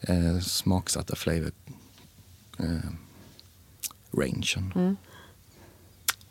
[0.00, 1.52] eh, smaksatta flavor
[2.58, 2.90] eh,
[4.12, 4.96] rangen.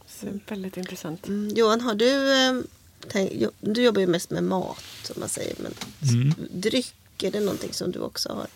[0.08, 1.28] Så väldigt intressant.
[1.28, 2.34] Mm, Johan, har du...
[2.34, 2.62] Eh,
[3.08, 3.32] tänk,
[3.62, 5.56] du jobbar ju mest med mat, som man säger.
[5.64, 5.74] Men
[6.22, 6.34] Mm.
[6.52, 8.48] dryck, är det någonting som du också har?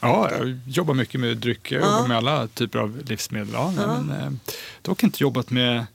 [0.00, 1.92] Ja, jag jobbar mycket med drycker, jag Ja.
[1.96, 3.48] jobbar med alla typer av livsmedel.
[3.52, 4.30] Ja, nej, Men, eh,
[4.82, 5.86] dock inte jobbat med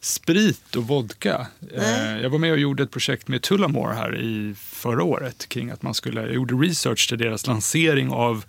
[0.00, 1.46] sprit och vodka.
[1.74, 5.70] Eh, jag var med och gjorde ett projekt med Tullamore här i förra året kring
[5.70, 8.44] att man skulle, jag gjorde research till deras lansering av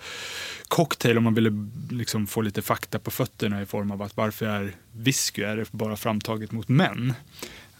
[0.67, 1.51] cocktail om man ville
[1.91, 5.71] liksom få lite fakta på fötterna i form av att varför är whisky är det
[5.71, 7.13] bara framtaget mot män?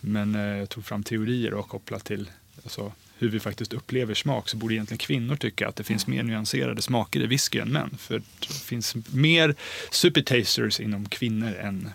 [0.02, 2.30] Men eh, jag tog fram teorier och kopplat till
[2.64, 6.24] alltså, hur vi faktiskt upplever smak så borde egentligen kvinnor tycka att det finns mer
[6.24, 7.98] nyanserade smaker i whisky än män.
[8.00, 9.56] För det finns mer
[9.92, 11.90] supertasters inom kvinnor än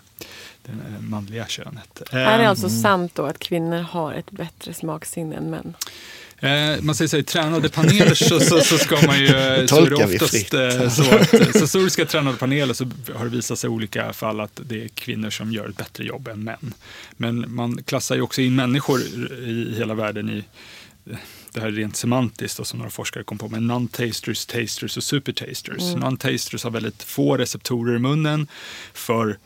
[0.63, 2.01] det eh, manliga könet.
[2.11, 5.73] Är det Eh, alltså sant då att kvinnor har ett bättre smaksinne än män?
[6.45, 9.27] Eh, man säger så här, i tränade paneler så, så, så ska man ju...
[9.67, 10.53] så är det oftast fritt.
[10.53, 12.85] eh, så att eh, så stor ska tränade paneler så
[13.15, 16.03] har det visat sig i olika fall att det är kvinnor som gör ett bättre
[16.03, 16.73] jobb än män.
[17.17, 19.01] Men man klassar ju också in människor
[19.43, 20.43] i hela världen i
[21.11, 21.17] eh,
[21.53, 25.03] det här är rent semantiskt och som några forskare kom på med non-tasters, tasters och
[25.03, 25.95] supertasters.
[25.95, 28.47] Non-tasters har väldigt få receptorer i munnen
[28.93, 29.37] för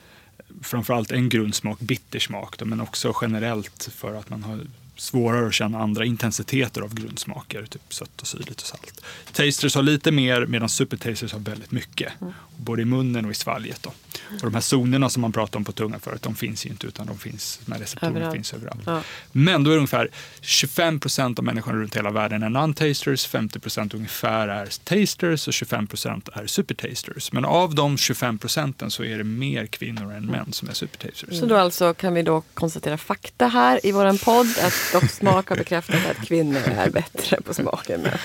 [0.61, 4.59] framförallt en grundsmak, bittersmak, då, men också generellt för att man har
[4.99, 9.01] svårare att känna andra intensiteter av grundsmaker, typ sött och syrligt och salt.
[9.33, 12.13] Tasters har lite mer medan supertasters har väldigt mycket,
[12.57, 13.83] både i munnen och i svalget.
[13.83, 13.93] Då.
[14.33, 16.87] Och de här zonerna som man pratar om på tungan förut, de finns ju inte
[16.87, 18.35] utan de finns, de här receptorerna Överallt.
[18.35, 18.81] finns överallt.
[18.85, 19.01] Ja.
[19.31, 20.09] Men då är det ungefär
[20.41, 25.53] 25 procent av människorna runt hela världen är non-tasters, 50 procent ungefär är tasters och
[25.53, 27.31] 25 procent är supertasters.
[27.31, 31.39] Men av de 25 procenten så är det mer kvinnor än män som är supertasters.
[31.39, 35.49] Så då alltså kan vi då konstatera fakta här i våran podd att Dock Smak
[35.49, 38.17] har bekräftat att kvinnor är bättre på smak än män.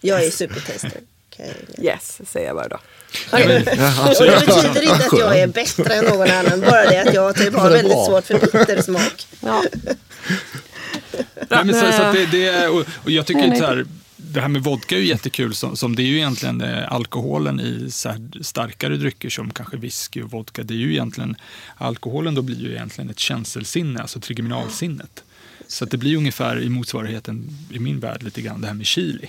[0.00, 1.00] Jag är supertaster.
[1.32, 1.54] Okej.
[1.78, 2.76] Yes, säger jag bara då.
[3.32, 3.64] Och det
[4.46, 6.60] betyder inte att jag är bättre än någon annan.
[6.60, 9.26] Bara det att jag typ har väldigt svårt för bitter smak.
[9.40, 9.64] Ja.
[11.48, 13.66] Nej, men så, så att det, det är, och, och jag tycker Nej, inte så
[13.66, 13.76] nej.
[13.76, 13.86] här,
[14.16, 15.54] det här med vodka är ju jättekul.
[15.54, 19.76] Som, som det är ju egentligen eh, alkoholen i så här starkare drycker som kanske
[19.76, 20.62] whisky och vodka.
[20.62, 21.36] Det är ju egentligen,
[21.76, 25.24] alkoholen då blir ju egentligen ett känselsinne, alltså trigeminalsinnet.
[25.74, 28.86] Så att det blir ungefär i motsvarigheten i min värld lite grann det här med
[28.86, 29.28] chili.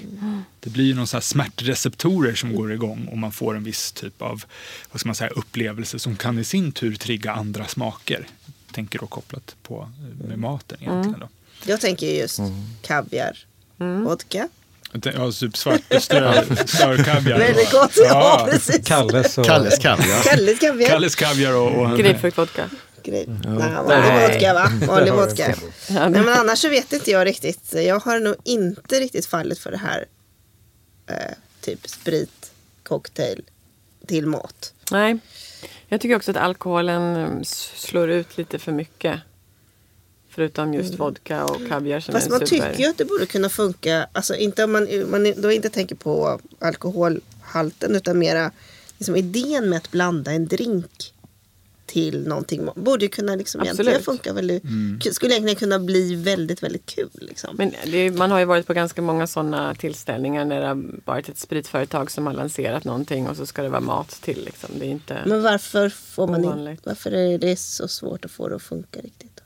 [0.59, 3.91] Det blir ju någon så här smärtreceptorer som går igång och man får en viss
[3.91, 4.43] typ av
[4.91, 8.27] vad ska man säga, upplevelse som kan i sin tur trigga andra smaker.
[8.71, 9.89] Tänker då kopplat på
[10.21, 11.19] eh, med maten egentligen.
[11.19, 11.27] Då.
[11.65, 12.39] Jag tänker just
[12.81, 13.37] kaviar,
[13.77, 14.47] vodka.
[14.91, 17.37] Jag tänker, Ja, typ svart strö- strökaviar.
[17.39, 17.91] Väldigt och- gott.
[17.95, 18.87] Ja, precis.
[18.87, 19.45] Kalles och...
[19.45, 20.23] Kalles kaviar.
[20.23, 20.89] Kalles kaviar.
[20.89, 21.81] Kalles kaviar och...
[21.91, 22.69] och Grapefruktvodka.
[23.05, 23.25] Grej.
[23.27, 24.31] Nej, vanlig Nej.
[24.31, 24.71] vodka va?
[24.87, 25.55] Vanlig vodka.
[25.89, 27.73] Nej, men annars så vet inte jag riktigt.
[27.73, 30.05] Jag har nog inte riktigt fallit för det här.
[31.07, 32.51] Eh, typ sprit,
[32.83, 33.41] cocktail
[34.07, 34.73] till mat.
[34.91, 35.17] Nej.
[35.87, 37.41] Jag tycker också att alkoholen eh,
[37.75, 39.19] slår ut lite för mycket.
[40.29, 42.49] Förutom just vodka och kaviar som Fast är man super.
[42.49, 44.07] tycker ju att det borde kunna funka.
[44.11, 48.51] Alltså inte om man, man då inte tänker på alkoholhalten utan mera
[48.97, 51.13] liksom idén med att blanda en drink
[51.85, 52.69] till någonting.
[52.75, 54.63] Borde ju kunna liksom egentligen funka väldigt,
[55.13, 57.09] skulle egentligen kunna bli väldigt, väldigt kul.
[57.13, 57.55] Liksom.
[57.57, 60.83] Men det, är- man har ju varit på ganska många sådana tillställningar när det har
[61.05, 64.45] varit ett spritföretag som har lanserat någonting och så ska det vara mat till.
[64.45, 64.69] Liksom.
[64.79, 65.21] Det är inte...
[65.25, 68.99] Men varför, får man in, varför är det så svårt att få det att funka
[69.01, 69.41] riktigt?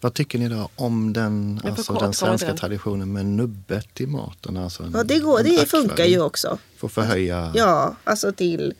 [0.00, 2.56] Vad tycker ni då om den, alltså, den till svenska den.
[2.56, 4.56] traditionen med nubbet i maten?
[4.56, 6.58] Alltså en, Ja, det, går, en det funkar ju också.
[6.76, 7.52] För att förhöja...
[7.54, 8.74] Ja, alltså till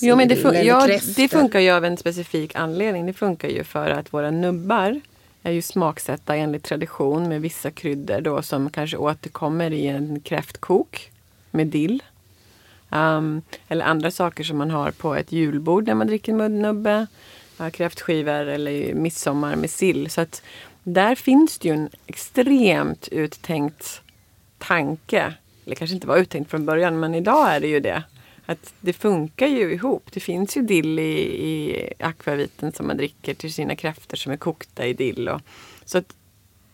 [0.00, 0.86] Jo, men det, fun- ja,
[1.16, 3.06] det funkar ju av en specifik anledning.
[3.06, 5.00] Det funkar ju för att våra nubbar
[5.42, 11.10] är ju smaksatta enligt tradition med vissa kryddor då som kanske återkommer i en kräftkok
[11.50, 12.02] med dill.
[12.90, 17.06] Um, eller andra saker som man har på ett julbord när man dricker munnubbe.
[17.60, 20.10] Uh, kräftskivor eller midsommar med sill.
[20.10, 20.42] Så att
[20.82, 24.00] där finns det ju en extremt uttänkt
[24.58, 25.34] tanke.
[25.66, 28.02] Eller kanske inte var uttänkt från början men idag är det ju det.
[28.46, 30.08] Att det funkar ju ihop.
[30.12, 34.36] Det finns ju dill i, i akvaviten som man dricker till sina kräftor som är
[34.36, 35.28] kokta i dill.
[35.28, 35.40] Och,
[35.84, 36.14] så att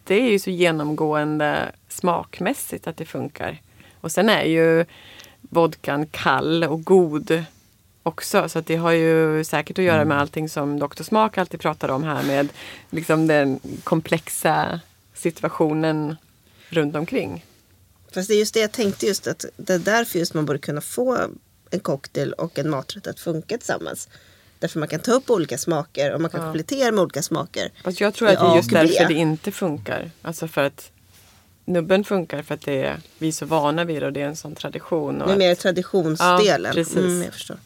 [0.04, 3.60] det är ju så genomgående smakmässigt att det funkar.
[4.00, 4.84] Och sen är ju
[5.40, 7.44] vodkan kall och god
[8.02, 8.48] också.
[8.48, 11.02] Så att det har ju säkert att göra med allting som Dr.
[11.02, 12.48] Smak alltid pratar om här med
[12.90, 14.80] liksom den komplexa
[15.14, 16.16] situationen
[16.68, 17.44] runt omkring.
[18.14, 20.58] Fast det är just det jag tänkte just att det är därför just man borde
[20.58, 21.28] kunna få
[21.72, 24.08] en cocktail och en maträtt att funka tillsammans.
[24.58, 26.46] Därför man kan ta upp olika smaker och man kan Ja.
[26.46, 27.70] komplettera med olika smaker.
[27.84, 30.10] Fast jag tror att det är just därför det inte funkar.
[30.22, 30.90] Alltså för att
[31.64, 34.26] nubben funkar för att det är, vi är så vana vid det och det är
[34.26, 35.22] en sån tradition.
[35.22, 36.70] Och Det är mer traditionsdelen.
[36.70, 36.96] Ja, precis.
[36.96, 37.56] mm, jag förstår.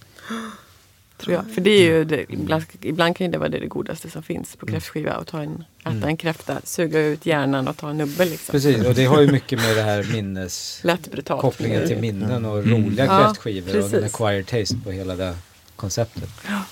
[1.19, 1.51] Tror jag.
[1.55, 4.23] För det är ju det, ibland, ibland kan ju det vara det, det godaste som
[4.23, 5.13] finns på kräftskiva.
[5.13, 8.25] Att ta en, äta en kräfta, suga ut hjärnan och ta en nubbe.
[8.25, 8.53] Liksom.
[8.53, 10.83] Precis, och det har ju mycket med det här minnes...
[11.11, 11.41] Brutalt.
[11.41, 12.85] kopplingen till minnen och Mm.
[12.85, 15.37] roliga Ja, kräftskivor och en acquired taste på hela det
[15.77, 16.31] konceptet.
[16.43, 16.63] Det är väl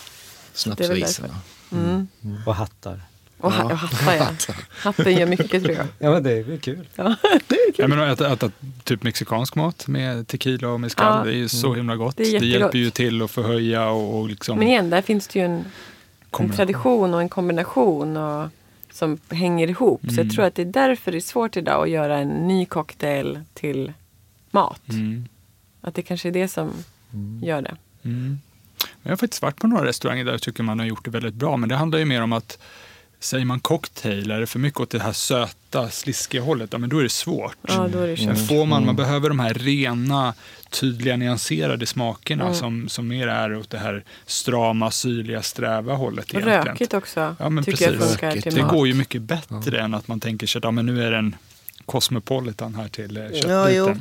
[0.55, 1.40] Snapsvisorna.
[1.72, 2.09] Mm.
[2.47, 3.01] Och hattar.
[3.45, 4.55] Och, ha, och hattar ja.
[4.68, 5.86] Hatten gör mycket tror jag.
[5.99, 6.88] Ja men det är kul.
[6.97, 7.74] Ja, det är kul.
[7.78, 8.51] Jag menar, äta, äta
[8.84, 11.24] typ mexikansk mat med tequila och mezcal, Ja.
[11.24, 12.16] det är ju så himla gott.
[12.16, 14.59] Det Det, hjälper ju till att förhöja och, och liksom...
[14.59, 15.64] Men igen, där finns det ju en,
[16.38, 18.49] en tradition och en kombination och,
[18.92, 20.01] som hänger ihop.
[20.03, 20.26] Så Mm.
[20.26, 23.40] jag tror att det är därför det är svårt idag att göra en ny cocktail
[23.55, 23.92] till
[24.51, 24.88] mat.
[24.88, 25.28] Mm.
[25.80, 26.70] Att det kanske är det som
[27.42, 27.76] gör det.
[28.05, 28.38] Mm.
[29.03, 31.34] Jag har faktiskt varit på några restauranger där jag tycker man har gjort det väldigt
[31.34, 31.57] bra.
[31.57, 32.59] Men det handlar ju mer om att
[33.24, 36.90] säger man cocktail, är det för mycket åt det här söta, sliskiga hållet, ja, men
[36.90, 37.56] då är det svårt.
[37.68, 38.48] Ja, då är det Men kört.
[38.48, 40.34] får man, man behöver de här rena,
[40.70, 42.54] tydliga, nyanserade smakerna Mm.
[42.54, 46.24] som, som mer är åt det här strama, syrliga, sträva hållet.
[46.24, 46.64] Och egentligen.
[46.66, 47.36] rökigt också.
[47.38, 48.10] Ja, men tycker jag precis.
[48.10, 48.42] funkar Rökigt.
[48.42, 48.70] till Det mat.
[48.72, 51.16] går ju mycket bättre än att man tänker sig att ja, men nu är det
[51.18, 51.36] en
[51.87, 53.51] Cosmopolitan här till eh, köttbiten.
[53.51, 53.95] Ja, jo.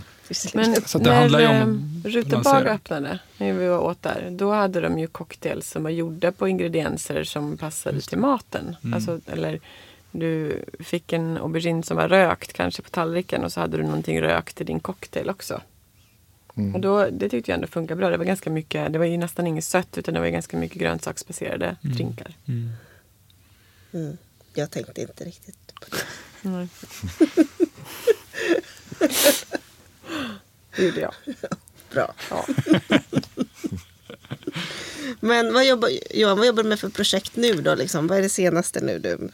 [0.54, 4.30] Men Så det när ju om eh, att Rutebar öppnade, när vi var åt där,
[4.32, 8.76] då hade de ju cocktails som var gjorda på ingredienser som passade till maten.
[8.84, 8.94] Mm.
[8.94, 9.60] Alltså, eller
[10.12, 14.22] du fick en aubergine som var rökt kanske på tallriken och så hade du någonting
[14.22, 15.62] rökt i din cocktail också.
[16.74, 18.10] Och då, det tyckte jag ändå funkar bra.
[18.10, 20.58] Det var ganska mycket, det var ju nästan inget sött utan det var ju ganska
[20.58, 22.34] mycket grönsaksbaserade drinkar.
[22.48, 24.18] Mm.
[24.54, 26.68] Jag tänkte inte riktigt på det.
[30.76, 31.14] Det gjorde jag.
[31.92, 32.14] Bra.
[32.30, 32.46] Ja.
[35.20, 37.76] Men vad jobbar, Johan, vad jobbar du med för projekt nu då?
[37.76, 38.08] Liksom?
[38.08, 39.00] Vad är det senaste nu?
[39.00, 39.30] Du?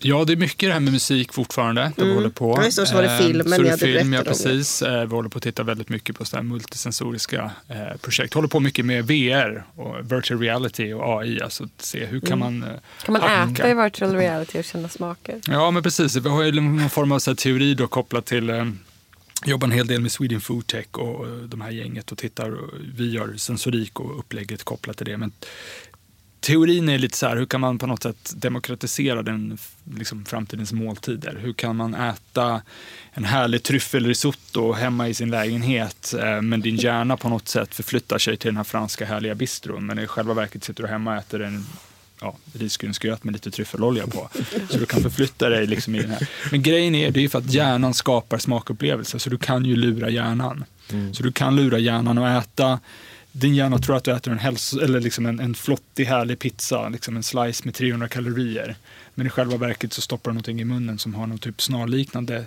[0.00, 1.92] Ja, det är mycket det här med musik fortfarande.
[1.96, 2.44] Där vi håller på.
[2.44, 2.58] Mm.
[2.60, 4.82] Ja, just det, så var det Eh, filmen så det jag film, ja, precis.
[4.82, 8.34] Eh, Vi håller på att titta väldigt mycket på sådana här multisensoriska eh, projekt.
[8.34, 11.40] Håller på mycket med VR och virtual reality och AI.
[11.42, 12.62] Alltså att se hur kan man...
[12.62, 12.80] eh, Mm.
[13.04, 13.62] Kan man hacka?
[13.62, 15.40] äta i virtual reality och känna smaker?
[15.48, 16.16] Ja, men precis.
[16.16, 18.64] Vi har ju någon form av så här, teori då kopplat till eh,
[19.44, 22.50] jobbar en hel del med Sweden Food Tech och eh, de här gänget och tittar.
[22.50, 25.16] Och vi gör sensorik och upplägget kopplat till det.
[25.16, 25.32] Men
[26.44, 29.58] teorin är lite så här, hur kan man på något sätt demokratisera den
[29.94, 31.38] liksom, framtidens måltider?
[31.42, 32.62] Hur kan man äta
[33.12, 38.18] en härlig tryffelrisotto hemma i sin lägenhet eh, men din hjärna på något sätt förflyttar
[38.18, 41.16] sig till den här franska härliga bistron men i själva verket sitter du hemma och
[41.16, 41.66] äter en
[42.20, 44.28] ja, risgrynsgröt med lite tryffelolja på.
[44.70, 46.28] Så du kan förflytta dig liksom i den här.
[46.50, 50.10] Men grejen är, det är för att hjärnan skapar smakupplevelser så du kan ju lura
[50.10, 50.64] hjärnan.
[51.12, 52.80] Så du kan lura hjärnan att äta
[53.36, 56.88] din hjärna tror att du äter en, hälso, eller liksom en, en flottig härlig pizza,
[56.88, 58.76] liksom en slice med 300 kalorier.
[59.14, 62.44] Men i själva verket så stoppar du någonting i munnen som har någon typ snarliknande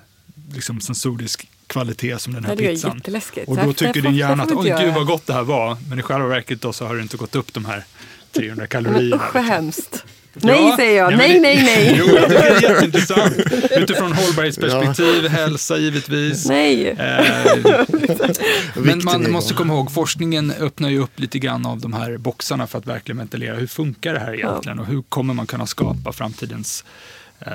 [0.53, 3.01] liksom sensorisk kvalitet som den här det pizzan.
[3.47, 5.77] Och då tycker din hjärna att oj gud vad gott det här var.
[5.89, 7.83] Men i själva verket då så har du inte gått upp de här
[8.31, 9.15] 300 kalorierna.
[9.15, 10.05] Usch vad hemskt.
[10.43, 11.09] Nej säger jag.
[11.09, 11.95] men Nej, det- nej, nej.
[11.99, 13.33] Jo, jag tycker det är jätteintressant.
[13.71, 16.45] Utifrån hållbarhetsperspektiv, hälsa givetvis.
[16.45, 16.87] Nej.
[16.89, 17.85] Eh,
[18.75, 22.67] men man måste komma ihåg, forskningen öppnar ju upp lite grann av de här boxarna
[22.67, 23.55] för att verkligen ventilera.
[23.55, 26.83] Hur funkar det här egentligen och hur kommer man kunna skapa framtidens
[27.39, 27.51] eh,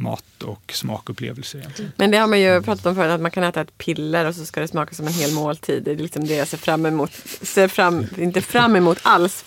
[0.00, 1.92] mat och smakupplevelser egentligen?
[1.96, 4.34] Men det har man ju pratat om förut, att man kan äta ett piller och
[4.34, 5.82] så ska det smaka som en hel måltid.
[5.82, 7.10] Det är liksom det jag ser fram emot.
[7.42, 9.44] Ser fram, inte fram emot alls,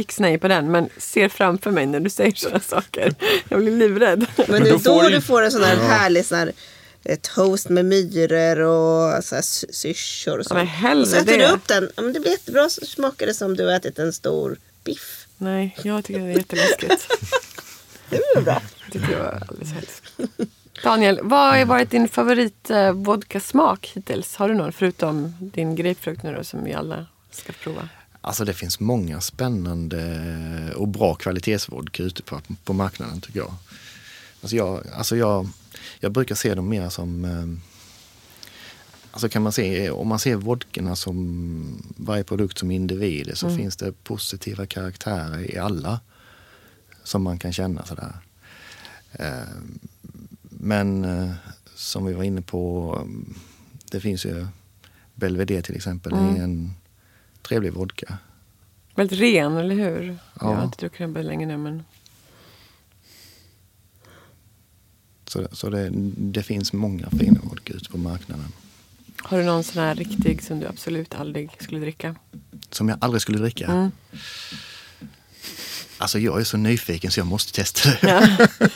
[0.00, 3.14] x nej på den, men ser framför mig när du säger sådana saker.
[3.48, 4.26] Jag blir livrädd.
[4.48, 6.52] Men det då är får då du får en sån här härlig sån här,
[7.04, 10.54] eh, toast med myror och så här sy- syrsor och så.
[10.54, 11.46] men hellre så äter det.
[11.46, 11.90] du upp den.
[11.96, 12.68] Ja, men det blir jättebra.
[12.70, 15.26] Så smakar det som du har ätit en stor biff.
[15.38, 17.08] Nej, jag tycker det är jätteläskigt.
[18.10, 18.62] Det blir bra.
[18.86, 20.02] Det tyckte jag var alldeles hemskt.
[20.82, 24.36] Daniel, vad har varit din favorit eh, vodkasmak hittills?
[24.36, 27.88] Har du någon förutom din grapefrukt nu då som vi alla ska prova?
[28.20, 33.54] Alltså det finns många spännande och bra kvalitetsvodka ute på, på marknaden tycker jag.
[34.42, 35.48] Alltså jag, alltså jag,
[36.00, 37.46] jag brukar se dem mer som eh,
[39.10, 43.58] Alltså kan man se, om man ser vodkorna som varje produkt som individer så Mm.
[43.58, 46.00] finns det positiva karaktärer i alla
[47.04, 48.12] som man kan känna sådär.
[49.12, 49.48] Eh,
[50.50, 51.32] Men eh,
[51.74, 53.34] som vi var inne på, mm,
[53.90, 54.46] det finns ju
[55.14, 56.36] Belvedere till exempel, Mm.
[56.36, 56.74] är en
[57.48, 58.18] trevlig vodka.
[58.94, 60.02] Väldigt ren, eller hur?
[60.06, 60.54] Jag Ja.
[60.54, 61.84] har inte druckit den på länge nu men
[65.26, 68.52] Så, så det, det finns många fina vodka ute på marknaden.
[69.22, 72.14] har du någon sån här riktig som du absolut aldrig skulle dricka?
[72.70, 73.66] Som jag aldrig skulle dricka.
[73.66, 73.90] Mm.
[75.98, 77.98] Alltså jag är så nyfiken så jag måste testa det.
[78.02, 78.46] Ja.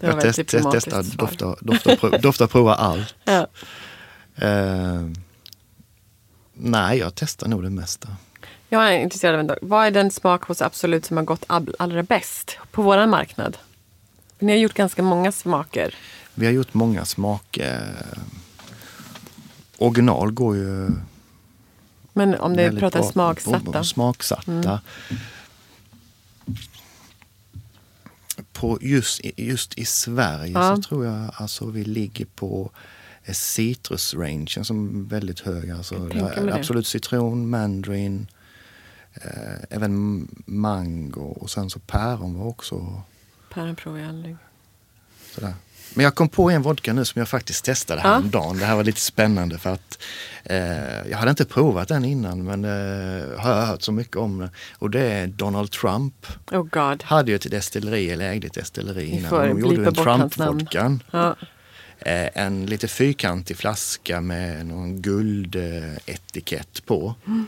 [0.00, 3.14] Det jag test, test, testar, doftar, doftar, prov, doftar, provar allt.
[3.24, 3.46] Ja.
[4.46, 5.02] Eh,
[6.62, 8.08] nej, jag testar nog det mesta.
[8.68, 9.58] Jag är intresserad av en dag.
[9.62, 13.56] Vad är den smak hos Absolut som har gått all- allra bäst på vår marknad?
[14.38, 15.94] Ni har gjort ganska många smaker.
[16.34, 17.94] Vi har gjort många smaker.
[19.78, 20.90] Original går ju
[22.12, 23.10] Men om väldigt pratar bra.
[23.10, 23.84] smaksatta.
[23.84, 24.52] Smaksatta.
[24.52, 24.78] Mm.
[28.52, 30.76] På just, i- just i Sverige Ja.
[30.76, 32.70] så tror jag alltså vi ligger på
[33.32, 35.70] citrusrangen som är väldigt hög.
[35.70, 36.08] Alltså,
[36.52, 38.26] absolut citron, mandarin,
[39.14, 43.02] eh, även mango och sen så päron var också
[43.54, 44.36] Päron provar jag aldrig.
[45.34, 45.54] sådär.
[45.94, 48.08] Men jag kom på en vodka nu som jag faktiskt testade Ja.
[48.08, 48.58] häromdagen.
[48.58, 49.98] Det här var lite spännande för att
[50.44, 54.48] eh, jag hade inte provat den innan men eh, har jag hört så mycket om.
[54.78, 56.26] Och det är Donald Trump.
[56.50, 57.02] Oh God.
[57.02, 59.48] Hade ju ett destilleri, eller ägde ett destilleri innan.
[59.48, 59.94] de gjorde en.
[59.94, 61.02] Trump-vodkan.
[61.10, 61.36] Ja.
[62.00, 67.14] Eh, en lite fyrkantig flaska med någon guldetikett på.
[67.26, 67.46] Mm.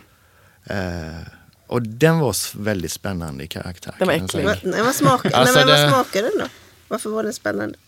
[0.65, 1.21] Eh,
[1.67, 3.95] och den var s- väldigt spännande i karaktär.
[3.99, 4.45] Den var äcklig.
[4.63, 6.47] nej, vad, smak, Alltså, nej, men det- vad smakar den då?
[6.89, 7.79] Varför var den spännande?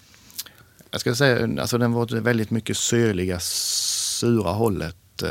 [0.91, 5.23] Jag ska säga, alltså den var åt väldigt mycket syrliga, sura hållet.
[5.23, 5.31] Eh,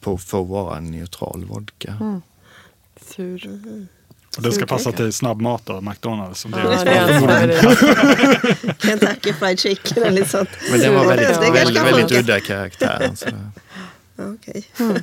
[0.00, 1.96] på, för att vara en neutral vodka.
[2.00, 2.22] Mm.
[3.06, 3.86] Sur.
[4.36, 6.40] Och det ska passa till snabbmat då, McDonalds.
[6.40, 8.82] Som Ja, det är favorit.
[8.82, 10.48] Kentucky fried chicken eller sånt.
[10.70, 13.16] Men den var väldigt, Det väldigt, väldigt udda i karaktären.
[13.16, 13.26] Så.
[14.18, 14.64] Okej.
[14.78, 15.02] Mm.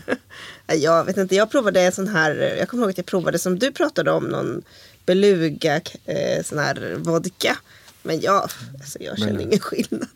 [0.68, 3.60] Jag vet inte, jag provade en sån här, jag kommer ihåg att jag provade som
[3.60, 4.62] du pratade om, någon
[5.06, 5.76] beluga
[6.06, 7.58] eh, sån här vodka.
[8.04, 10.08] Men jag, alltså jag känner ingen skillnad.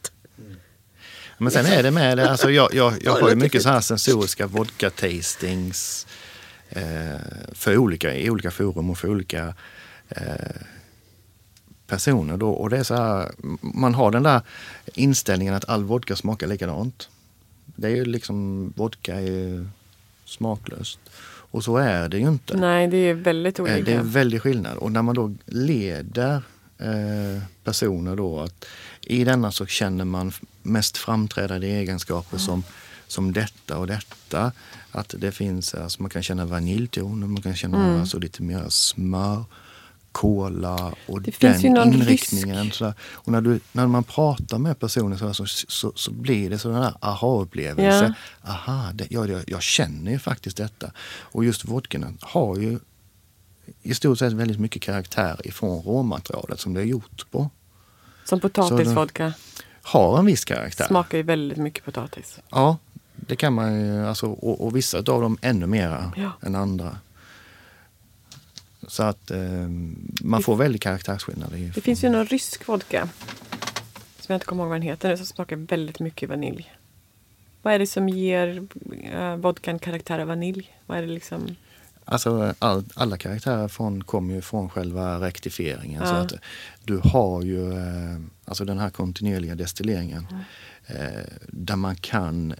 [1.38, 3.63] Men sen är det med det, alltså jag, jag, jag Ja, har det ju mycket
[3.63, 6.16] så här sensoriska vodka-tastings eh,
[7.51, 9.53] för olika, i olika forum och för olika
[10.09, 10.61] eh,
[11.88, 12.38] personer.
[12.38, 12.49] Då.
[12.49, 14.41] Och det är så här, man har den där
[14.93, 17.09] inställningen att all vodka smakar likadant.
[17.65, 19.68] Det är ju liksom, vodka är ju
[20.26, 20.99] smaklöst.
[21.51, 22.57] Och så är det ju inte.
[22.57, 23.82] Nej, det är väldigt Eh, olika.
[23.82, 24.78] Det är en väldig skillnad.
[24.78, 26.41] Och när man då leder
[26.78, 28.65] eh, personer då att
[29.01, 30.32] i denna så känner man
[30.63, 32.63] mest framträdande egenskaper som,
[33.08, 34.51] som detta och detta.
[34.91, 37.99] Att det finns, alltså man kan känna vaniljtoner, man kan känna Mm.
[37.99, 39.43] alltså lite mer smör,
[40.12, 42.72] kola och Det den inriktningen.
[42.72, 42.93] Sådär.
[43.01, 46.80] Och när, du, när man pratar med personer sådär, så, så, så blir det sådana
[46.80, 48.14] där aha-upplevelse.
[48.43, 50.91] Aha, det, jag, jag, jag känner ju faktiskt detta.
[51.20, 52.80] Och just vodkorna har ju
[53.84, 57.49] i stort sett väldigt mycket karaktär ifrån råmaterialet som det är gjort på.
[58.26, 59.34] Som Så potatisvodka.
[59.82, 60.86] Har en viss karaktär.
[60.88, 62.39] Smakar ju väldigt mycket potatis.
[62.49, 62.78] Ja,
[63.28, 64.05] det kan man ju.
[64.07, 66.32] Alltså, och, och vissa av dem ännu mera Ja.
[66.41, 66.97] än andra.
[68.88, 69.39] Så att eh,
[70.21, 71.51] man får väldigt karaktärsskillnad.
[71.75, 73.09] Det finns ju någon rysk vodka.
[74.19, 75.15] Som jag inte kommer ihåg vad den heter.
[75.15, 76.73] Som smakar väldigt mycket vanilj.
[77.61, 78.67] Vad är det som ger
[79.15, 80.73] uh, vodkan karaktär av vanilj?
[80.86, 81.55] Vad är det liksom?
[82.05, 86.01] Alltså all, alla karaktärer från, kommer ju från själva rektifieringen.
[86.07, 86.17] Så Ja.
[86.17, 86.34] att
[86.84, 90.28] du har ju eh, alltså den här kontinuerliga destilleringen.
[90.86, 92.53] Eh, där man kan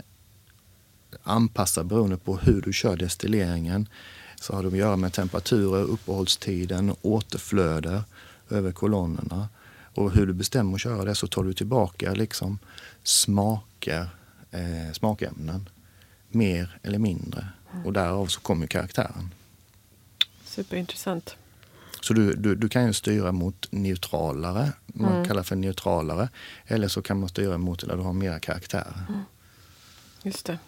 [1.24, 3.88] anpassa beroende på hur du kör destilleringen.
[4.42, 8.04] Så har det att göra med temperaturer, uppehållstiden, återflöde
[8.50, 9.50] över kolonnerna.
[9.96, 12.60] Och hur du bestämmer att köra det så tar du tillbaka liksom
[13.04, 14.10] smaker,
[14.52, 15.70] eh, smakämnen.
[16.30, 17.48] Mer eller mindre.
[17.86, 19.34] Och därav så kommer karaktären.
[20.46, 21.36] Superintressant.
[22.02, 25.26] Så du, du, du kan ju styra mot neutralare, man Mm.
[25.26, 26.30] kallar för neutralare.
[26.66, 28.94] Eller så kan man styra mot där du har mera karaktär.
[30.24, 30.60] Just det.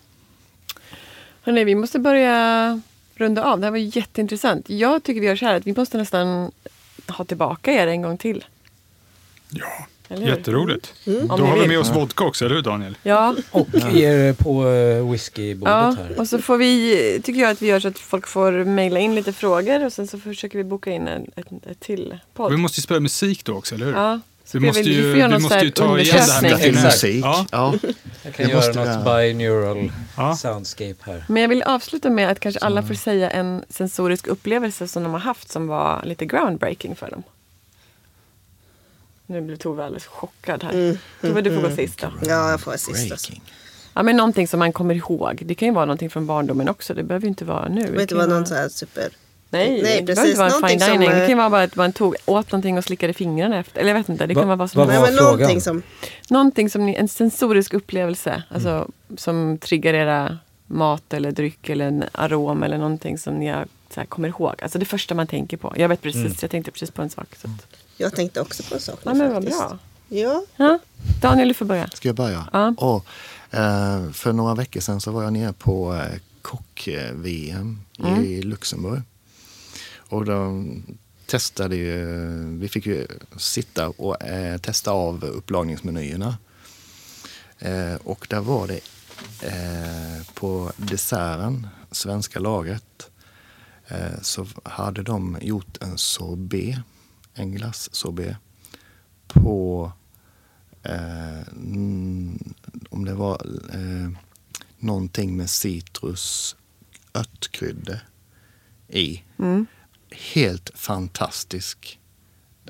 [1.49, 2.81] Hörrni, vi måste börja
[3.15, 3.59] runda av.
[3.59, 4.69] Det här var jätteintressant.
[4.69, 6.51] Jag tycker vi gör så här att vi måste nästan
[7.07, 8.45] ha tillbaka er en gång till.
[9.49, 9.87] Ja,
[10.17, 10.93] jätteroligt.
[11.05, 12.97] Om Då har vi med oss vodka också, eller hur Daniel?
[13.03, 16.19] Ja, Och ger på uh, whiskybordet ja, här.
[16.19, 19.15] och så får vi, tycker jag att vi gör så att folk får mejla in
[19.15, 21.31] lite frågor och sen så försöker vi boka in en,
[21.79, 22.51] till podd.
[22.51, 23.93] Vi måste ju spela musik då också, eller hur?
[23.93, 24.19] Ja,
[24.53, 27.25] Vi måste vi, ju, vi vi måste ju ta igen det här med musik.
[27.25, 27.45] Ja.
[27.51, 27.73] Ja.
[28.23, 29.33] Jag kan det göra något jag.
[29.33, 30.35] binaural Ja.
[30.35, 31.25] soundscape här.
[31.27, 35.11] Men jag vill avsluta med att kanske alla får säga en sensorisk upplevelse som de
[35.13, 37.23] har haft som var lite groundbreaking för dem.
[39.25, 40.97] Nu blir Tove alldeles chockad här.
[41.21, 42.07] Tove, du får gå sist då.
[42.21, 43.11] Ja, jag får vara sist.
[43.11, 43.33] Alltså.
[43.93, 45.41] Ja, men någonting som man kommer ihåg.
[45.45, 46.93] Det kan ju vara någonting från barndomen också.
[46.93, 47.75] Det behöver ju inte vara nu.
[47.75, 49.09] Det behöver inte vara någon så här super...
[49.51, 50.25] Nej, Nej, det behöver precis.
[50.29, 51.09] inte vara en fine Någonting som, dining.
[51.09, 53.79] Det eh, kan ju vara bara att man tog, åt någonting och slickade fingrarna efter.
[53.81, 55.01] Eller jag vet inte, det kan Va- vara vad som vad helst.
[55.01, 55.81] var Nej, men någonting som...
[56.29, 58.43] Någonting som ni, en sensorisk upplevelse.
[58.49, 58.87] Alltså,
[59.17, 60.37] som triggar era
[60.67, 64.53] mat eller dryck eller en arom eller någonting som ni har, så här, kommer ihåg.
[64.61, 65.73] Alltså det första man tänker på.
[65.77, 67.35] Jag vet precis, jag tänkte precis på en sak.
[67.41, 69.77] Så att, Jag tänkte också på en sak ja, men vad bra.
[70.09, 70.79] Ja, Ja.
[71.21, 71.87] Daniel, du får börja.
[71.87, 72.47] Ska jag börja?
[72.53, 72.73] Ja.
[72.77, 73.05] Och,
[73.57, 77.79] eh, för några veckor sedan så var jag nere på eh, kock-VM
[78.25, 79.01] i Luxemburg.
[80.09, 80.65] Och då
[81.25, 82.05] testade ju,
[82.57, 83.07] vi fick ju
[83.37, 86.37] sitta och eh, testa av upplagningsmenyerna.
[87.59, 88.79] Eh, och där var det
[89.47, 93.11] eh, på desserten, svenska laget,
[93.87, 96.77] eh, så hade de gjort en sorbet,
[97.33, 98.35] en glass-sorbet
[99.27, 99.91] på
[100.83, 101.47] eh,
[102.89, 103.41] om det var
[103.73, 104.11] eh,
[104.79, 106.55] någonting med citrus,
[107.13, 108.01] örtkrydde
[108.87, 109.23] i.
[109.39, 109.65] Mm.
[110.11, 111.99] Helt fantastisk.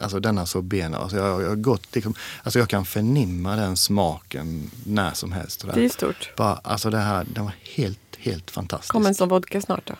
[0.02, 0.98] Alltså denna sorbena.
[0.98, 2.14] Alltså jag, jag, gått, liksom,
[2.44, 5.66] alltså jag kan förnimma den smaken när som helst.
[5.74, 6.32] Det är stort.
[6.38, 8.92] Bara, alltså det här, den var helt, helt fantastisk.
[8.92, 9.94] Kommer en sån vodka snart då?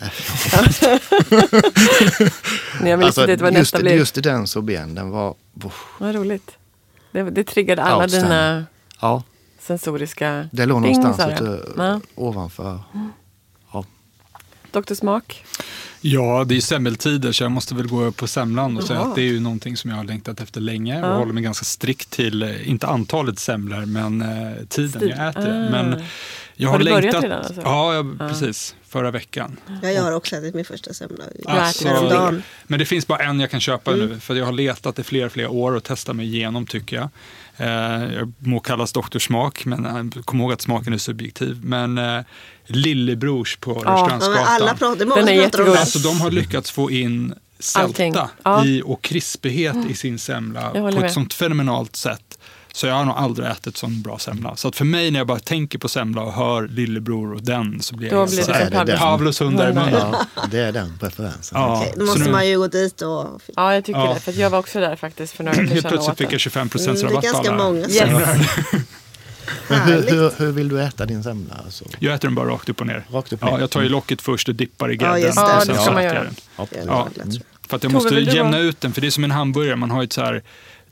[2.80, 3.94] Nej, vill alltså, det var just, blir.
[3.94, 5.30] just den sorbeten, den var...
[5.64, 6.50] Oh, Vad roligt.
[7.12, 8.64] Det, det triggade alla dina
[9.00, 9.22] ja,
[9.58, 12.00] sensoriska det låg någonstans ute, Ja.
[12.14, 12.80] ovanför.
[13.72, 13.84] Ja.
[14.72, 14.94] Dr.
[14.94, 15.44] Smak.
[16.02, 19.08] Ja, det är semmeltider så jag måste väl gå på semlan och säga Jaha.
[19.08, 21.16] att det är ju någonting som jag har längtat efter länge och Ja.
[21.16, 25.14] håller mig ganska strikt till, eh, inte antalet semlor, men eh, tiden Stil.
[25.16, 25.66] jag äter.
[25.66, 25.70] Ah.
[25.70, 26.02] Men
[26.60, 27.22] jag Har har, du börjat längtat.
[27.24, 27.60] redan, alltså?
[27.64, 28.74] Ja, jag, precis.
[28.88, 29.56] Förra veckan.
[29.82, 31.24] ja, jag har också ätit min första semla.
[31.46, 32.32] Alltså,
[32.66, 34.06] men det finns bara en jag kan köpa Mm.
[34.08, 37.08] nu för jag har letat i flera, flera år och testat mig igenom tycker jag.
[37.56, 39.86] Eh, jag må kallas doktorsmak, men
[40.16, 41.58] eh, kom ihåg att smaken är subjektiv.
[41.64, 42.20] Men eh,
[42.66, 44.44] Lillebrors på Ja, Rörstrandsgatan.
[44.48, 45.76] alla pratar, många Den är som pratar om jättegod.
[45.76, 48.64] Alltså de har lyckats få in sälta Ja.
[48.64, 51.04] i och krispighet i sin semla på med.
[51.04, 52.29] ett sånt fenomenalt sätt.
[52.72, 54.56] Så jag har nog aldrig ätit sån bra semla.
[54.56, 57.80] Så att för mig när jag bara tänker på semla och hör lillebror och den
[57.82, 59.40] så blir Då jag blir helt det så här, Pavlos.
[59.40, 59.92] Hundar i munnen.
[60.34, 61.60] Ja, det är den preferensen.
[61.60, 63.26] Ja, Okej, då måste nu- man ju gå dit och...
[63.56, 64.14] Ja, jag tycker Ja.
[64.14, 64.20] det.
[64.20, 66.32] För att jag var också där faktiskt för några veckor Helt sedan och plötsligt fick
[66.34, 68.00] jag 25 Mm, det är rabatt på ganska alla många Yes.
[69.68, 71.54] Men hur, hur, hur vill du äta din semla?
[71.64, 71.84] Alltså?
[71.98, 73.04] Jag äter den bara rakt upp och ner.
[73.10, 73.54] Rakt upp och ner.
[73.54, 75.20] Ja, jag tar ju locket först och dippar i Ja, grädden.
[75.22, 75.42] just det.
[75.42, 76.24] och Ja, det så ska man göra.
[76.24, 76.34] den.
[76.56, 76.66] Ja.
[76.86, 77.08] Ja.
[77.68, 79.76] För att jag Tove, måste jämna ut den, för det är som en hamburgare.
[79.76, 80.42] Man har ju ett så här,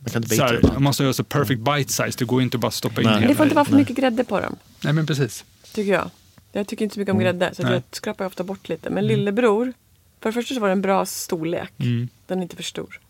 [0.01, 2.19] Man kan inte så här man måste göra så perfect bite size.
[2.19, 3.15] Det går inte att bara stoppa in Nej.
[3.17, 4.57] Hela det får inte vara för mycket grädde på dem.
[4.81, 5.45] Nej, men precis.
[5.73, 6.11] Tycker jag.
[6.53, 7.55] Jag tycker inte så mycket om grädde.
[7.55, 8.91] Så jag skrapar ofta bort lite.
[8.91, 9.73] Men lillebror.
[10.21, 11.73] För det första så var det en bra storlek.
[11.79, 12.09] Mm.
[12.27, 13.01] Den är inte för stor.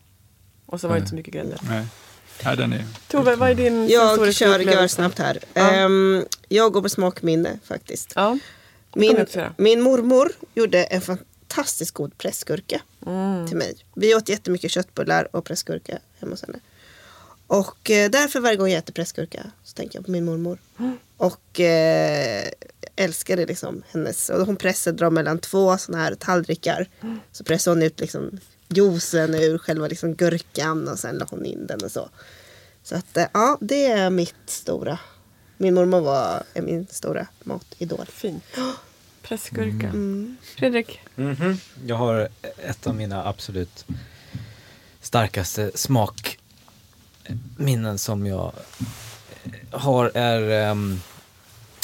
[0.65, 1.57] Och så var det inte så mycket grädde.
[1.69, 1.85] Nej.
[2.45, 2.85] Nej, den är...
[3.07, 5.37] Tove, vad är din Jag kör gör snabbt här.
[5.53, 5.71] Ja.
[5.71, 8.13] Ehm, jag går på smakminne faktiskt.
[8.15, 8.37] Ja.
[8.95, 9.25] Min,
[9.57, 13.47] min mormor gjorde en fantastiskt god pressgurka Mm.
[13.47, 13.75] till mig.
[13.95, 16.59] Vi åt jättemycket köttbullar och pressgurka hemma hos henne.
[17.49, 20.59] Och eh, därför varje gång jag äter pressgurka så tänker jag på min mormor.
[20.79, 20.97] Mm.
[21.17, 22.47] Och eh,
[22.95, 24.29] älskade liksom hennes.
[24.29, 26.87] Och hon pressade dem mellan två sådana här tallrikar.
[27.01, 27.19] Mm.
[27.31, 31.67] Så pressade hon ut liksom juicen ur själva liksom gurkan och sen la hon in
[31.67, 32.09] den och så.
[32.83, 34.99] Så att eh, ja, det är mitt stora.
[35.57, 38.05] Min mormor var är min stora matidol.
[38.05, 38.43] Fint.
[39.21, 39.87] Pressgurka.
[39.87, 40.37] Mm.
[40.57, 40.99] Fredrik?
[41.15, 41.57] Mhm.
[41.85, 43.85] Jag har ett av mina absolut
[45.01, 45.71] starkaste
[47.29, 48.53] smakminnen som jag
[49.71, 50.99] har är ehm,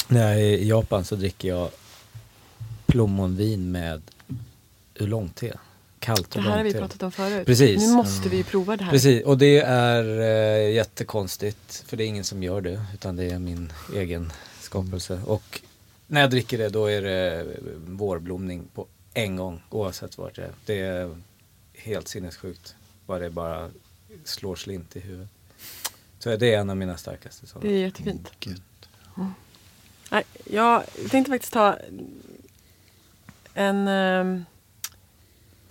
[0.08, 1.70] när jag är i Japan så dricker jag
[2.86, 4.02] plommonvin med
[5.00, 5.58] oolongte.
[5.98, 7.46] Kallt Det här har vi pratat om förut.
[7.46, 7.80] Precis.
[7.80, 8.90] Nu måste vi ju prova det här.
[8.90, 13.24] Precis, och det är eh, jättekonstigt för det är ingen som gör det utan det
[13.24, 15.20] är min egen skapelse.
[15.26, 15.60] Och
[16.06, 17.46] när jag dricker det då är det eh,
[17.86, 20.52] vårblomning på en gång oavsett vart det är.
[20.66, 21.16] Det är
[21.74, 22.74] helt sinnessjukt
[23.06, 23.70] vad det bara
[24.24, 25.35] slår slint i huvudet.
[26.18, 27.68] Så det är en av mina starkaste sådana.
[27.68, 28.32] Det är jättefint.
[30.10, 31.76] Nej, jag tänkte faktiskt ta
[33.54, 33.88] en...
[33.88, 34.44] ehm,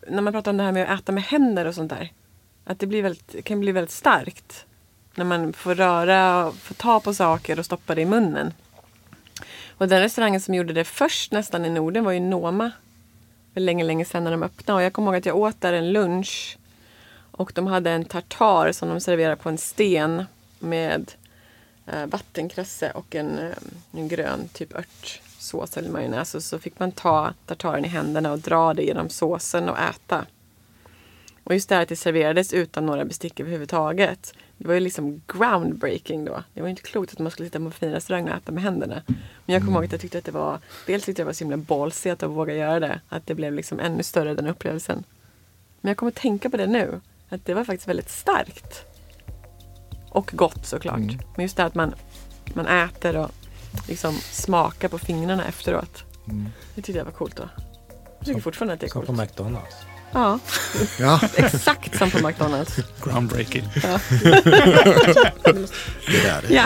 [0.08, 2.12] när man pratar om det här med att äta med händer och sånt där.
[2.64, 4.66] Att det blir väldigt, kan bli väldigt starkt.
[5.16, 8.54] När man får röra och får ta på saker och stoppa det i munnen.
[9.78, 12.72] Och den restaurangen som gjorde det först nästan i Norden var ju Noma.
[13.54, 14.78] För länge, länge sedan när de öppnade.
[14.78, 16.58] Och jag kommer ihåg att jag åt där en lunch.
[17.32, 20.26] Och de hade en tartar som de serverade på en sten
[20.66, 21.11] med
[21.86, 23.57] eh, vattenkrasse och en, eh,
[23.91, 26.36] en grön typ örtsås eller majonnäs.
[26.36, 30.26] Och så fick man ta tartaren i händerna och dra det genom såsen och äta.
[31.43, 34.34] Och just det här att det serverades utan några bestick överhuvudtaget.
[34.57, 36.43] Det var ju liksom groundbreaking då.
[36.53, 38.51] Det var ju inte klokt att man skulle sitta på en fin restaurang och äta
[38.51, 39.01] med händerna.
[39.45, 41.34] Men jag kommer ihåg att jag tyckte att det var, dels tyckte jag det var
[41.34, 43.01] så himla ballsy att våga göra det.
[43.09, 45.03] Att det blev liksom ännu större den upplevelsen.
[45.82, 47.01] Men jag kommer att tänka på det nu.
[47.30, 48.95] Att det var faktiskt väldigt starkt.
[50.16, 50.97] Och gott såklart.
[50.97, 51.20] Mm.
[51.36, 51.93] Men just det här att man,
[52.53, 53.32] man äter och
[53.88, 56.03] liksom smakar på fingrarna efteråt.
[56.28, 56.49] Mm.
[56.76, 57.43] Det tyckte jag var coolt då.
[58.20, 59.18] Jag tycker fortfarande att det är Som coolt.
[59.18, 59.76] på McDonalds.
[60.11, 60.39] Ja,
[60.99, 62.76] Ja, exakt som på McDonalds.
[63.03, 63.63] Groundbreaking.
[63.84, 63.99] Ja.
[66.05, 66.53] det där det.
[66.53, 66.66] Ja.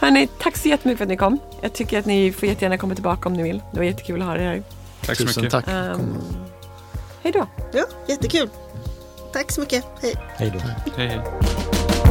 [0.00, 1.38] Hörni, tack så jättemycket för att ni kom.
[1.62, 3.62] Jag tycker att ni får jättegärna komma tillbaka om ni vill.
[3.72, 4.62] Det var jättekul att ha er här.
[5.06, 5.64] Tack så Tusen mycket.
[5.64, 5.74] tack.
[5.96, 6.18] Um,
[7.22, 7.46] hej då.
[7.72, 8.48] Ja, jättekul.
[9.32, 9.84] Tack så mycket.
[10.02, 10.14] Hej.
[10.36, 10.58] Hej då.
[10.96, 11.20] Hej, hej.